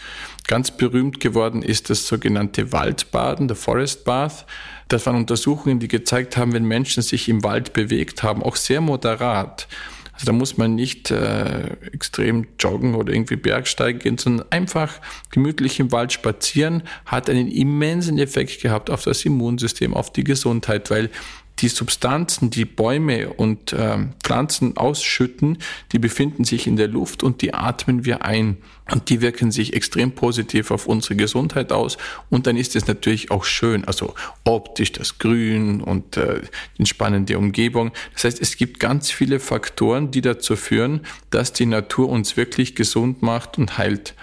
Ganz 0.48 0.72
berühmt 0.72 1.20
geworden 1.20 1.62
ist 1.62 1.92
das 1.92 2.08
sogenannte 2.08 2.72
Waldbaden, 2.74 3.48
der 3.48 3.56
Forest 3.56 4.06
Bath. 4.06 4.48
Das 4.88 5.06
waren 5.06 5.18
Untersuchungen, 5.18 5.80
die 5.80 5.88
gezeigt 5.88 6.36
haben, 6.36 6.52
wenn 6.54 6.66
Menschen 6.66 7.04
sich 7.04 7.30
im 7.30 7.44
Wald 7.44 7.74
bewegt 7.74 8.24
haben, 8.24 8.42
auch 8.42 8.56
sehr 8.56 8.82
moderat, 8.82 9.68
also 10.14 10.28
da 10.28 10.32
muss 10.32 10.58
man 10.58 10.76
nicht 10.76 11.10
äh, 11.10 11.76
extrem 11.92 12.48
joggen 12.60 12.94
oder 12.94 13.12
irgendwie 13.12 13.36
Bergsteigen 13.36 14.00
gehen, 14.00 14.18
sondern 14.18 14.46
einfach 14.52 15.02
gemütlich 15.32 15.80
im 15.80 15.92
Wald 15.92 16.14
spazieren, 16.14 16.84
hat 17.06 17.30
einen 17.30 17.48
immensen 17.48 18.20
Effekt 18.20 18.62
gehabt 18.62 18.92
auf 18.92 19.04
das 19.04 19.26
Immunsystem, 19.26 19.94
auf 19.94 20.14
die 20.14 20.24
Gesundheit, 20.24 20.92
weil 20.92 21.10
die 21.60 21.68
Substanzen, 21.68 22.50
die 22.50 22.66
Bäume 22.66 23.30
und 23.30 23.74
äh, 23.74 23.98
Pflanzen 24.24 24.76
ausschütten, 24.76 25.60
die 25.92 26.00
befinden 26.00 26.44
sich 26.44 26.68
in 26.68 26.76
der 26.76 26.88
Luft 26.88 27.24
und 27.24 27.42
die 27.42 27.54
atmen 27.54 28.06
wir 28.06 28.26
ein. 28.26 28.58
Und 28.92 29.10
die 29.10 29.22
wirken 29.22 29.52
sich 29.52 29.74
extrem 29.74 30.12
positiv 30.12 30.70
auf 30.70 30.88
unsere 30.88 31.16
Gesundheit 31.16 31.72
aus. 31.72 31.98
Und 32.30 32.48
dann 32.48 32.58
ist 32.58 32.76
es 32.76 32.86
natürlich 32.86 33.32
auch 33.32 33.46
schön, 33.46 33.86
also 33.86 34.14
optisch 34.44 34.92
das 34.92 35.20
Grün 35.20 35.80
und 35.80 36.18
äh, 36.18 36.42
die 36.78 36.86
spannende 36.86 37.38
Umgebung. 37.38 37.92
Das 38.14 38.26
heißt, 38.26 38.42
es 38.42 38.58
gibt 38.58 38.82
ganz 38.82 39.10
viele 39.10 39.40
Faktoren, 39.40 40.12
die 40.12 40.22
dazu 40.22 40.58
führen, 40.58 41.02
dass 41.30 41.54
die 41.54 41.66
Natur 41.66 42.10
uns 42.10 42.36
wirklich 42.36 42.76
gesund 42.76 43.22
macht 43.22 43.58
und 43.58 43.78
heilt. 43.78 44.16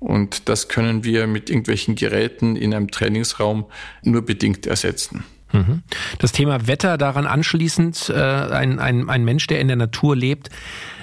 Und 0.00 0.48
das 0.48 0.68
können 0.68 1.04
wir 1.04 1.26
mit 1.26 1.50
irgendwelchen 1.50 1.94
Geräten 1.94 2.56
in 2.56 2.74
einem 2.74 2.90
Trainingsraum 2.90 3.66
nur 4.02 4.22
bedingt 4.22 4.66
ersetzen. 4.66 5.24
Mhm. 5.52 5.82
Das 6.18 6.32
Thema 6.32 6.66
Wetter 6.66 6.98
daran 6.98 7.26
anschließend, 7.26 8.10
äh, 8.14 8.20
ein, 8.20 8.78
ein, 8.78 9.08
ein 9.08 9.24
Mensch, 9.24 9.46
der 9.46 9.60
in 9.60 9.68
der 9.68 9.76
Natur 9.76 10.16
lebt, 10.16 10.50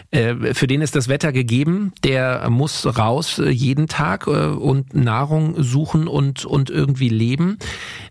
äh, 0.09 0.53
für 0.53 0.67
den 0.67 0.81
ist 0.81 0.95
das 0.95 1.09
Wetter 1.09 1.33
gegeben, 1.33 1.91
der 2.03 2.49
muss 2.49 2.85
raus 2.97 3.39
äh, 3.39 3.49
jeden 3.49 3.87
Tag 3.87 4.27
und 4.27 4.93
Nahrung 4.95 5.61
suchen 5.61 6.07
und, 6.07 6.45
und 6.45 6.69
irgendwie 6.69 7.09
leben. 7.09 7.57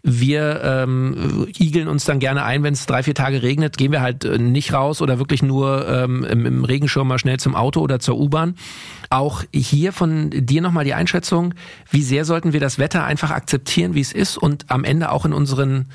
Wir 0.02 0.60
ähm, 0.62 1.46
igeln 1.58 1.88
uns 1.88 2.04
dann 2.04 2.18
gerne 2.18 2.44
ein, 2.44 2.62
wenn 2.62 2.74
es 2.74 2.84
drei, 2.84 3.02
vier 3.02 3.14
Tage 3.14 3.42
regnet, 3.42 3.78
gehen 3.78 3.92
wir 3.92 4.02
halt 4.02 4.24
nicht 4.38 4.74
raus 4.74 5.00
oder 5.00 5.18
wirklich 5.18 5.42
nur 5.42 5.88
ähm, 5.88 6.24
im, 6.24 6.44
im 6.44 6.64
Regenschirm 6.64 7.08
mal 7.08 7.18
schnell 7.18 7.38
zum 7.38 7.54
Auto 7.54 7.80
oder 7.80 7.98
zur 7.98 8.18
U-Bahn. 8.18 8.56
Auch 9.08 9.44
hier 9.54 9.92
von 9.92 10.30
dir 10.30 10.60
nochmal 10.60 10.84
die 10.84 10.94
Einschätzung, 10.94 11.54
wie 11.90 12.02
sehr 12.02 12.24
sollten 12.24 12.52
wir 12.52 12.60
das 12.60 12.78
Wetter 12.78 13.04
einfach 13.04 13.30
akzeptieren, 13.30 13.94
wie 13.94 14.00
es 14.00 14.12
ist 14.12 14.36
und 14.36 14.66
am 14.68 14.84
Ende 14.84 15.12
auch 15.12 15.24
in 15.24 15.32
unseren 15.32 15.86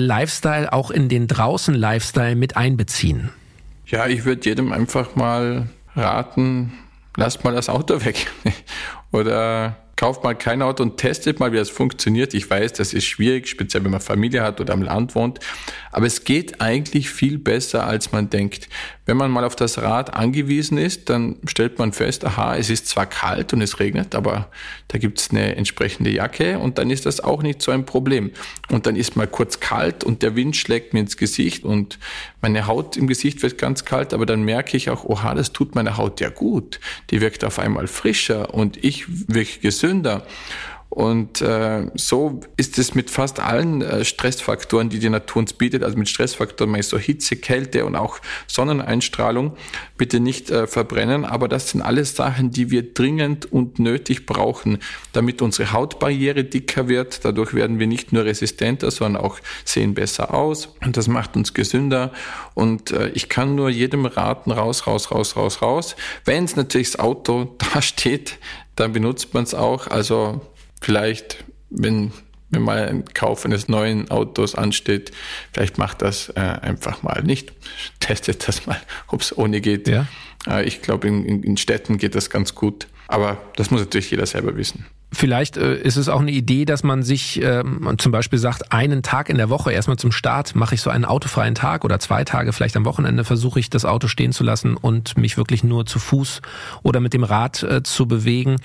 Lifestyle, 0.00 0.72
auch 0.72 0.90
in 0.90 1.08
den 1.08 1.26
draußen 1.26 1.74
Lifestyle 1.74 2.36
mit 2.36 2.56
einbeziehen? 2.56 3.30
Ja, 3.86 4.06
ich 4.06 4.24
würde 4.24 4.48
jedem 4.48 4.72
einfach 4.72 5.14
mal 5.16 5.68
raten, 5.94 6.72
lasst 7.16 7.44
mal 7.44 7.54
das 7.54 7.68
Auto 7.68 8.04
weg. 8.04 8.26
Oder 9.12 9.76
kauft 9.96 10.24
mal 10.24 10.34
kein 10.34 10.62
Auto 10.62 10.82
und 10.82 10.96
testet 10.96 11.38
mal, 11.40 11.52
wie 11.52 11.56
das 11.56 11.70
funktioniert. 11.70 12.34
Ich 12.34 12.48
weiß, 12.48 12.72
das 12.72 12.92
ist 12.92 13.04
schwierig, 13.04 13.48
speziell 13.48 13.84
wenn 13.84 13.92
man 13.92 14.00
Familie 14.00 14.42
hat 14.42 14.60
oder 14.60 14.72
am 14.72 14.82
Land 14.82 15.14
wohnt. 15.14 15.38
Aber 15.94 16.06
es 16.06 16.24
geht 16.24 16.60
eigentlich 16.60 17.08
viel 17.08 17.38
besser, 17.38 17.86
als 17.86 18.10
man 18.10 18.28
denkt. 18.28 18.68
Wenn 19.06 19.16
man 19.16 19.30
mal 19.30 19.44
auf 19.44 19.54
das 19.54 19.80
Rad 19.80 20.12
angewiesen 20.12 20.76
ist, 20.76 21.08
dann 21.08 21.36
stellt 21.46 21.78
man 21.78 21.92
fest, 21.92 22.24
aha, 22.24 22.56
es 22.56 22.68
ist 22.68 22.88
zwar 22.88 23.06
kalt 23.06 23.52
und 23.52 23.62
es 23.62 23.78
regnet, 23.78 24.16
aber 24.16 24.48
da 24.88 24.98
gibt's 24.98 25.30
eine 25.30 25.54
entsprechende 25.54 26.10
Jacke 26.10 26.58
und 26.58 26.78
dann 26.78 26.90
ist 26.90 27.06
das 27.06 27.20
auch 27.20 27.44
nicht 27.44 27.62
so 27.62 27.70
ein 27.70 27.86
Problem. 27.86 28.32
Und 28.72 28.86
dann 28.86 28.96
ist 28.96 29.14
mal 29.14 29.28
kurz 29.28 29.60
kalt 29.60 30.02
und 30.02 30.22
der 30.22 30.34
Wind 30.34 30.56
schlägt 30.56 30.94
mir 30.94 31.00
ins 31.00 31.16
Gesicht 31.16 31.62
und 31.62 32.00
meine 32.40 32.66
Haut 32.66 32.96
im 32.96 33.06
Gesicht 33.06 33.44
wird 33.44 33.56
ganz 33.56 33.84
kalt, 33.84 34.12
aber 34.12 34.26
dann 34.26 34.42
merke 34.42 34.76
ich 34.76 34.90
auch, 34.90 35.04
oha, 35.04 35.32
das 35.36 35.52
tut 35.52 35.76
meiner 35.76 35.96
Haut 35.96 36.20
ja 36.20 36.28
gut. 36.28 36.80
Die 37.10 37.20
wirkt 37.20 37.44
auf 37.44 37.60
einmal 37.60 37.86
frischer 37.86 38.52
und 38.52 38.82
ich 38.82 39.04
wirke 39.08 39.60
gesünder. 39.60 40.26
Und 40.94 41.40
äh, 41.40 41.90
so 41.96 42.40
ist 42.56 42.78
es 42.78 42.94
mit 42.94 43.10
fast 43.10 43.40
allen 43.40 43.82
äh, 43.82 44.04
Stressfaktoren, 44.04 44.90
die 44.90 45.00
die 45.00 45.08
Natur 45.08 45.40
uns 45.40 45.52
bietet. 45.52 45.82
Also 45.82 45.98
mit 45.98 46.08
Stressfaktoren 46.08 46.70
meine 46.70 46.82
ich 46.82 46.86
so 46.86 46.98
Hitze, 46.98 47.34
Kälte 47.34 47.84
und 47.84 47.96
auch 47.96 48.20
Sonneneinstrahlung. 48.46 49.56
Bitte 49.98 50.20
nicht 50.20 50.50
äh, 50.52 50.68
verbrennen, 50.68 51.24
aber 51.24 51.48
das 51.48 51.70
sind 51.70 51.82
alles 51.82 52.14
Sachen, 52.14 52.52
die 52.52 52.70
wir 52.70 52.94
dringend 52.94 53.50
und 53.50 53.80
nötig 53.80 54.24
brauchen, 54.24 54.78
damit 55.12 55.42
unsere 55.42 55.72
Hautbarriere 55.72 56.44
dicker 56.44 56.86
wird. 56.86 57.24
Dadurch 57.24 57.54
werden 57.54 57.80
wir 57.80 57.88
nicht 57.88 58.12
nur 58.12 58.24
resistenter, 58.24 58.92
sondern 58.92 59.20
auch 59.20 59.40
sehen 59.64 59.94
besser 59.94 60.32
aus. 60.32 60.76
Und 60.84 60.96
das 60.96 61.08
macht 61.08 61.34
uns 61.34 61.54
gesünder. 61.54 62.12
Und 62.54 62.92
äh, 62.92 63.08
ich 63.08 63.28
kann 63.28 63.56
nur 63.56 63.68
jedem 63.68 64.06
raten, 64.06 64.52
raus, 64.52 64.86
raus, 64.86 65.10
raus, 65.10 65.36
raus, 65.36 65.60
raus. 65.60 65.96
Wenn 66.24 66.44
es 66.44 66.54
natürlich 66.54 66.92
das 66.92 67.00
Auto 67.00 67.56
da 67.74 67.82
steht, 67.82 68.38
dann 68.76 68.92
benutzt 68.92 69.34
man 69.34 69.42
es 69.42 69.54
auch. 69.54 69.88
Also 69.88 70.40
vielleicht, 70.84 71.44
wenn, 71.70 72.12
wenn 72.50 72.62
mal 72.62 72.86
ein 72.86 73.04
Kauf 73.06 73.44
eines 73.44 73.68
neuen 73.68 74.10
Autos 74.10 74.54
ansteht, 74.54 75.12
vielleicht 75.52 75.78
macht 75.78 76.02
das 76.02 76.28
äh, 76.30 76.40
einfach 76.40 77.02
mal 77.02 77.22
nicht. 77.22 77.52
Testet 78.00 78.46
das 78.46 78.66
mal, 78.66 78.80
ob 79.08 79.22
es 79.22 79.36
ohne 79.36 79.60
geht. 79.60 79.88
Ja. 79.88 80.06
Äh, 80.46 80.64
ich 80.64 80.82
glaube, 80.82 81.08
in, 81.08 81.24
in, 81.24 81.42
in 81.42 81.56
Städten 81.56 81.96
geht 81.96 82.14
das 82.14 82.28
ganz 82.28 82.54
gut. 82.54 82.86
Aber 83.08 83.38
das 83.56 83.70
muss 83.70 83.80
natürlich 83.80 84.10
jeder 84.10 84.26
selber 84.26 84.56
wissen. 84.56 84.86
Vielleicht 85.14 85.56
äh, 85.56 85.76
ist 85.76 85.96
es 85.96 86.08
auch 86.08 86.20
eine 86.20 86.32
Idee, 86.32 86.64
dass 86.64 86.82
man 86.82 87.02
sich 87.02 87.40
ähm, 87.42 87.94
zum 87.98 88.12
Beispiel 88.12 88.38
sagt, 88.38 88.72
einen 88.72 89.02
Tag 89.02 89.28
in 89.28 89.36
der 89.36 89.48
Woche, 89.48 89.72
erstmal 89.72 89.96
zum 89.96 90.12
Start, 90.12 90.54
mache 90.54 90.74
ich 90.74 90.82
so 90.82 90.90
einen 90.90 91.04
autofreien 91.04 91.54
Tag 91.54 91.84
oder 91.84 92.00
zwei 92.00 92.24
Tage, 92.24 92.52
vielleicht 92.52 92.76
am 92.76 92.84
Wochenende 92.84 93.24
versuche 93.24 93.60
ich 93.60 93.70
das 93.70 93.84
Auto 93.84 94.08
stehen 94.08 94.32
zu 94.32 94.44
lassen 94.44 94.76
und 94.76 95.16
mich 95.16 95.36
wirklich 95.36 95.62
nur 95.62 95.86
zu 95.86 95.98
Fuß 95.98 96.42
oder 96.82 97.00
mit 97.00 97.14
dem 97.14 97.24
Rad 97.24 97.62
äh, 97.62 97.82
zu 97.82 98.06
bewegen. 98.06 98.56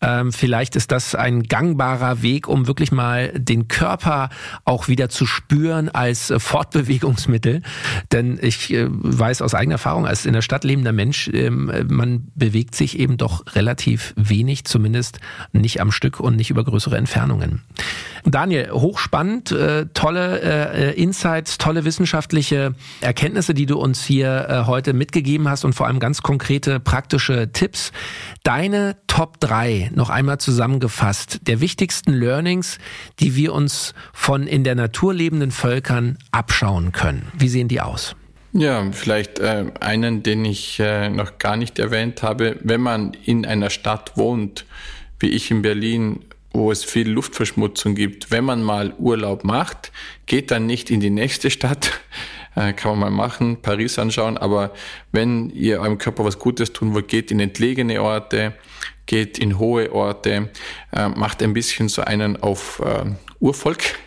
Ähm, 0.00 0.32
vielleicht 0.32 0.76
ist 0.76 0.92
das 0.92 1.14
ein 1.14 1.42
gangbarer 1.42 2.22
Weg, 2.22 2.48
um 2.48 2.66
wirklich 2.66 2.92
mal 2.92 3.32
den 3.36 3.68
Körper 3.68 4.28
auch 4.64 4.88
wieder 4.88 5.08
zu 5.08 5.26
spüren 5.26 5.88
als 5.88 6.30
äh, 6.30 6.38
Fortbewegungsmittel. 6.38 7.62
Denn 8.12 8.38
ich 8.40 8.72
äh, 8.72 8.86
weiß 8.88 9.42
aus 9.42 9.54
eigener 9.54 9.74
Erfahrung, 9.74 10.06
als 10.06 10.24
in 10.24 10.32
der 10.32 10.42
Stadt 10.42 10.64
lebender 10.64 10.92
Mensch, 10.92 11.28
ähm, 11.32 11.72
man 11.88 12.28
bewegt 12.34 12.74
sich 12.74 12.98
eben 12.98 13.16
doch 13.16 13.44
relativ 13.54 14.14
wenig, 14.16 14.64
zumindest 14.64 15.18
nicht 15.52 15.80
am 15.80 15.90
Stück 15.96 16.20
und 16.20 16.36
nicht 16.36 16.50
über 16.50 16.62
größere 16.62 16.96
Entfernungen. 16.96 17.62
Daniel, 18.24 18.70
hochspannend, 18.72 19.52
äh, 19.52 19.86
tolle 19.94 20.40
äh, 20.40 21.00
Insights, 21.00 21.58
tolle 21.58 21.84
wissenschaftliche 21.84 22.74
Erkenntnisse, 23.00 23.54
die 23.54 23.66
du 23.66 23.78
uns 23.78 24.04
hier 24.04 24.46
äh, 24.48 24.66
heute 24.66 24.92
mitgegeben 24.92 25.48
hast 25.48 25.64
und 25.64 25.74
vor 25.74 25.86
allem 25.86 26.00
ganz 26.00 26.22
konkrete 26.22 26.80
praktische 26.80 27.52
Tipps. 27.52 27.92
Deine 28.42 28.96
Top 29.06 29.38
3 29.40 29.92
noch 29.94 30.10
einmal 30.10 30.38
zusammengefasst 30.38 31.40
der 31.42 31.60
wichtigsten 31.60 32.12
Learnings, 32.12 32.78
die 33.20 33.36
wir 33.36 33.52
uns 33.52 33.94
von 34.12 34.46
in 34.46 34.64
der 34.64 34.74
Natur 34.74 35.14
lebenden 35.14 35.52
Völkern 35.52 36.18
abschauen 36.32 36.92
können. 36.92 37.30
Wie 37.38 37.48
sehen 37.48 37.68
die 37.68 37.80
aus? 37.80 38.16
Ja, 38.52 38.90
vielleicht 38.92 39.38
äh, 39.38 39.66
einen, 39.80 40.22
den 40.22 40.44
ich 40.44 40.80
äh, 40.80 41.10
noch 41.10 41.38
gar 41.38 41.56
nicht 41.56 41.78
erwähnt 41.78 42.22
habe. 42.22 42.56
Wenn 42.62 42.80
man 42.80 43.12
in 43.24 43.44
einer 43.44 43.68
Stadt 43.68 44.16
wohnt, 44.16 44.64
wie 45.18 45.30
ich 45.30 45.50
in 45.50 45.62
Berlin, 45.62 46.20
wo 46.56 46.72
es 46.72 46.84
viel 46.84 47.08
Luftverschmutzung 47.08 47.94
gibt, 47.94 48.30
wenn 48.30 48.44
man 48.44 48.62
mal 48.62 48.94
Urlaub 48.98 49.44
macht, 49.44 49.92
geht 50.26 50.50
dann 50.50 50.66
nicht 50.66 50.90
in 50.90 51.00
die 51.00 51.10
nächste 51.10 51.50
Stadt, 51.50 52.00
äh, 52.56 52.72
kann 52.72 52.92
man 52.92 52.98
mal 52.98 53.10
machen, 53.10 53.60
Paris 53.62 53.98
anschauen, 53.98 54.38
aber 54.38 54.72
wenn 55.12 55.50
ihr 55.50 55.80
eurem 55.80 55.98
Körper 55.98 56.24
was 56.24 56.38
Gutes 56.38 56.72
tun 56.72 56.94
wollt, 56.94 57.08
geht 57.08 57.30
in 57.30 57.40
entlegene 57.40 58.02
Orte, 58.02 58.54
geht 59.04 59.38
in 59.38 59.58
hohe 59.58 59.92
Orte, 59.92 60.50
äh, 60.92 61.08
macht 61.08 61.42
ein 61.42 61.52
bisschen 61.52 61.88
so 61.88 62.02
einen 62.02 62.36
auf 62.42 62.80
äh, 62.84 63.04
Urvolk. 63.40 63.82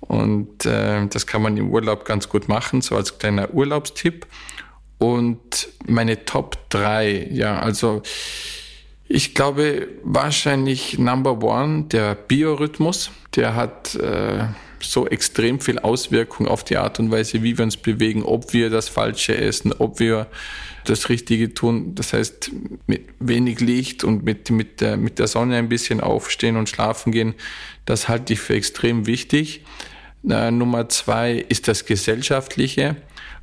Und 0.00 0.64
das 0.64 1.26
kann 1.26 1.42
man 1.42 1.58
im 1.58 1.70
Urlaub 1.70 2.06
ganz 2.06 2.30
gut 2.30 2.48
machen, 2.48 2.80
so 2.80 2.96
als 2.96 3.18
kleiner 3.18 3.52
Urlaubstipp. 3.52 4.26
Und 4.96 5.68
meine 5.86 6.24
Top 6.24 6.56
3, 6.70 7.28
ja, 7.30 7.58
also 7.58 8.02
ich 9.08 9.34
glaube 9.34 9.88
wahrscheinlich 10.02 10.98
Number 10.98 11.42
One, 11.42 11.84
der 11.84 12.14
Biorhythmus, 12.14 13.10
der 13.34 13.54
hat 13.54 13.94
äh, 13.94 14.44
so 14.80 15.06
extrem 15.06 15.60
viel 15.60 15.78
Auswirkung 15.78 16.46
auf 16.46 16.62
die 16.62 16.76
Art 16.76 16.98
und 17.00 17.10
Weise, 17.10 17.42
wie 17.42 17.56
wir 17.56 17.64
uns 17.64 17.76
bewegen, 17.76 18.22
ob 18.22 18.52
wir 18.52 18.70
das 18.70 18.88
Falsche 18.88 19.36
essen, 19.36 19.72
ob 19.72 19.98
wir 19.98 20.26
das 20.84 21.08
Richtige 21.08 21.54
tun. 21.54 21.94
Das 21.94 22.12
heißt, 22.12 22.50
mit 22.86 23.06
wenig 23.18 23.60
Licht 23.60 24.04
und 24.04 24.24
mit, 24.24 24.50
mit, 24.50 24.80
der, 24.80 24.96
mit 24.96 25.18
der 25.18 25.26
Sonne 25.26 25.56
ein 25.56 25.68
bisschen 25.68 26.00
aufstehen 26.00 26.56
und 26.56 26.68
schlafen 26.68 27.10
gehen, 27.10 27.34
das 27.86 28.08
halte 28.08 28.34
ich 28.34 28.40
für 28.40 28.54
extrem 28.54 29.06
wichtig. 29.06 29.64
Äh, 30.28 30.50
Nummer 30.50 30.88
zwei 30.90 31.32
ist 31.48 31.66
das 31.66 31.86
Gesellschaftliche. 31.86 32.96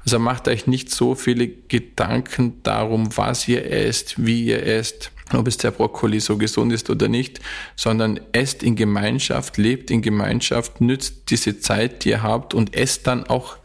Also 0.03 0.19
macht 0.19 0.47
euch 0.47 0.67
nicht 0.67 0.91
so 0.91 1.15
viele 1.15 1.47
Gedanken 1.47 2.61
darum, 2.61 3.17
was 3.17 3.47
ihr 3.47 3.71
esst, 3.71 4.23
wie 4.23 4.45
ihr 4.45 4.63
esst 4.63 5.11
ob 5.33 5.47
es 5.47 5.57
der 5.57 5.71
Brokkoli 5.71 6.19
so 6.19 6.37
gesund 6.37 6.71
ist 6.71 6.89
oder 6.89 7.07
nicht, 7.07 7.39
sondern 7.75 8.19
esst 8.31 8.63
in 8.63 8.75
Gemeinschaft, 8.75 9.57
lebt 9.57 9.89
in 9.89 10.01
Gemeinschaft, 10.01 10.81
nützt 10.81 11.29
diese 11.29 11.59
Zeit, 11.59 12.03
die 12.03 12.09
ihr 12.09 12.23
habt 12.23 12.53
und 12.53 12.75
esst 12.75 13.07
dann 13.07 13.25
auch 13.25 13.57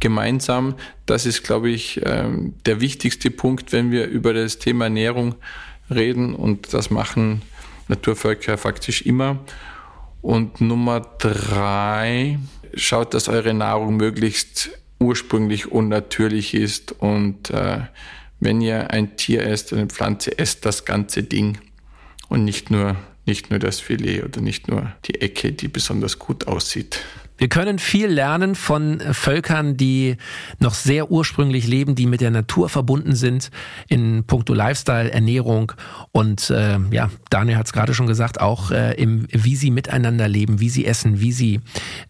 gemeinsam. 0.00 0.74
Das 1.06 1.26
ist, 1.26 1.44
glaube 1.44 1.70
ich, 1.70 2.00
ähm, 2.04 2.54
der 2.66 2.80
wichtigste 2.80 3.30
Punkt, 3.30 3.72
wenn 3.72 3.90
wir 3.90 4.06
über 4.06 4.32
das 4.32 4.58
Thema 4.58 4.84
Ernährung 4.84 5.34
reden 5.90 6.34
und 6.34 6.72
das 6.74 6.90
machen 6.90 7.42
Naturvölker 7.88 8.58
faktisch 8.58 9.02
immer. 9.02 9.38
Und 10.20 10.60
Nummer 10.60 11.00
drei, 11.18 12.38
schaut, 12.74 13.14
dass 13.14 13.28
eure 13.28 13.54
Nahrung 13.54 13.96
möglichst 13.96 14.70
ursprünglich 15.00 15.70
und 15.70 15.88
natürlich 15.88 16.54
ist 16.54 16.92
und 16.92 17.50
äh, 17.50 17.82
wenn 18.40 18.60
ihr 18.60 18.90
ein 18.90 19.16
Tier 19.16 19.44
esst, 19.44 19.72
eine 19.72 19.86
Pflanze, 19.86 20.38
esst 20.38 20.64
das 20.64 20.84
ganze 20.84 21.22
Ding 21.22 21.58
und 22.28 22.44
nicht 22.44 22.70
nur, 22.70 22.96
nicht 23.26 23.50
nur 23.50 23.58
das 23.58 23.80
Filet 23.80 24.22
oder 24.22 24.40
nicht 24.40 24.68
nur 24.68 24.92
die 25.06 25.20
Ecke, 25.20 25.52
die 25.52 25.68
besonders 25.68 26.18
gut 26.18 26.46
aussieht. 26.46 27.00
Wir 27.38 27.48
können 27.48 27.78
viel 27.78 28.08
lernen 28.08 28.56
von 28.56 29.00
Völkern, 29.12 29.76
die 29.76 30.16
noch 30.58 30.74
sehr 30.74 31.10
ursprünglich 31.10 31.66
leben, 31.68 31.94
die 31.94 32.06
mit 32.06 32.20
der 32.20 32.32
Natur 32.32 32.68
verbunden 32.68 33.14
sind 33.14 33.50
in 33.86 34.24
puncto 34.24 34.54
Lifestyle, 34.54 35.10
Ernährung 35.10 35.72
und 36.10 36.50
äh, 36.50 36.78
ja, 36.90 37.10
Daniel 37.30 37.56
hat 37.56 37.66
es 37.66 37.72
gerade 37.72 37.94
schon 37.94 38.08
gesagt, 38.08 38.40
auch 38.40 38.72
äh, 38.72 38.94
im, 38.94 39.28
wie 39.30 39.54
sie 39.54 39.70
miteinander 39.70 40.26
leben, 40.28 40.58
wie 40.60 40.68
sie 40.68 40.84
essen, 40.84 41.20
wie 41.20 41.32
sie 41.32 41.60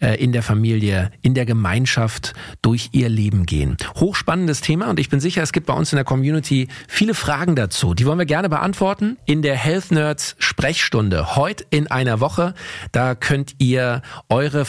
äh, 0.01 0.15
in 0.15 0.33
der 0.33 0.43
Familie, 0.43 1.11
in 1.21 1.35
der 1.35 1.45
Gemeinschaft 1.45 2.33
durch 2.63 2.89
ihr 2.93 3.11
Leben 3.11 3.45
gehen. 3.45 3.77
Hochspannendes 3.97 4.63
Thema 4.63 4.89
und 4.89 4.99
ich 4.99 5.11
bin 5.11 5.21
sicher, 5.21 5.43
es 5.43 5.53
gibt 5.53 5.67
bei 5.67 5.75
uns 5.75 5.93
in 5.93 5.97
der 5.97 6.05
Community 6.05 6.69
viele 6.89 7.13
Fragen 7.13 7.55
dazu. 7.55 7.93
Die 7.93 8.07
wollen 8.07 8.19
wir 8.19 8.27
gerne 8.27 8.49
beantworten 8.49 9.19
in 9.27 9.43
der 9.43 9.57
Health 9.57 9.91
Nerds 9.91 10.37
Sprechstunde 10.39 11.37
heute 11.37 11.67
in 11.69 11.87
einer 11.89 12.21
Woche. 12.21 12.55
Da 12.93 13.15
könnt 13.15 13.57
ihr 13.59 14.01
eure 14.31 14.65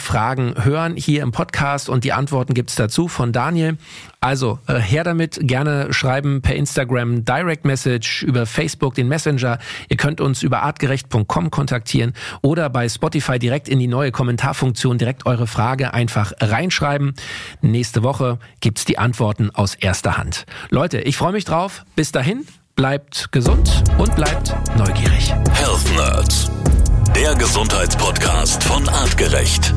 Hören 0.56 0.96
hier 0.96 1.22
im 1.22 1.32
Podcast 1.32 1.88
und 1.88 2.04
die 2.04 2.12
Antworten 2.12 2.54
gibt's 2.54 2.74
dazu 2.74 3.08
von 3.08 3.32
Daniel. 3.32 3.76
Also 4.20 4.58
äh, 4.66 4.74
her 4.74 5.04
damit, 5.04 5.38
gerne 5.42 5.92
schreiben 5.92 6.42
per 6.42 6.54
Instagram 6.54 7.24
Direct 7.24 7.64
Message, 7.64 8.22
über 8.22 8.46
Facebook 8.46 8.94
den 8.94 9.08
Messenger. 9.08 9.58
Ihr 9.88 9.96
könnt 9.96 10.20
uns 10.20 10.42
über 10.42 10.62
artgerecht.com 10.62 11.50
kontaktieren 11.50 12.12
oder 12.42 12.68
bei 12.68 12.88
Spotify 12.88 13.38
direkt 13.38 13.68
in 13.68 13.78
die 13.78 13.88
neue 13.88 14.12
Kommentarfunktion 14.12 14.98
direkt 14.98 15.26
eure 15.26 15.46
Frage 15.46 15.94
einfach 15.94 16.32
reinschreiben. 16.40 17.14
Nächste 17.62 18.02
Woche 18.02 18.38
gibt's 18.60 18.84
die 18.84 18.98
Antworten 18.98 19.50
aus 19.50 19.74
erster 19.74 20.16
Hand. 20.18 20.44
Leute, 20.70 21.00
ich 21.00 21.16
freue 21.16 21.32
mich 21.32 21.44
drauf. 21.44 21.84
Bis 21.96 22.12
dahin, 22.12 22.46
bleibt 22.76 23.32
gesund 23.32 23.84
und 23.98 24.14
bleibt 24.16 24.54
neugierig. 24.76 25.34
Health 25.52 25.94
Nerds, 25.96 26.50
der 27.14 27.34
Gesundheitspodcast 27.34 28.64
von 28.64 28.88
Artgerecht. 28.88 29.74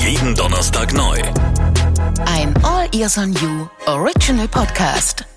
Jeden 0.00 0.34
Donnerstag 0.34 0.92
neu. 0.94 1.18
Ein 2.24 2.54
All 2.64 2.88
Ears 2.92 3.18
on 3.18 3.34
You 3.34 3.68
Original 3.86 4.48
Podcast. 4.48 5.29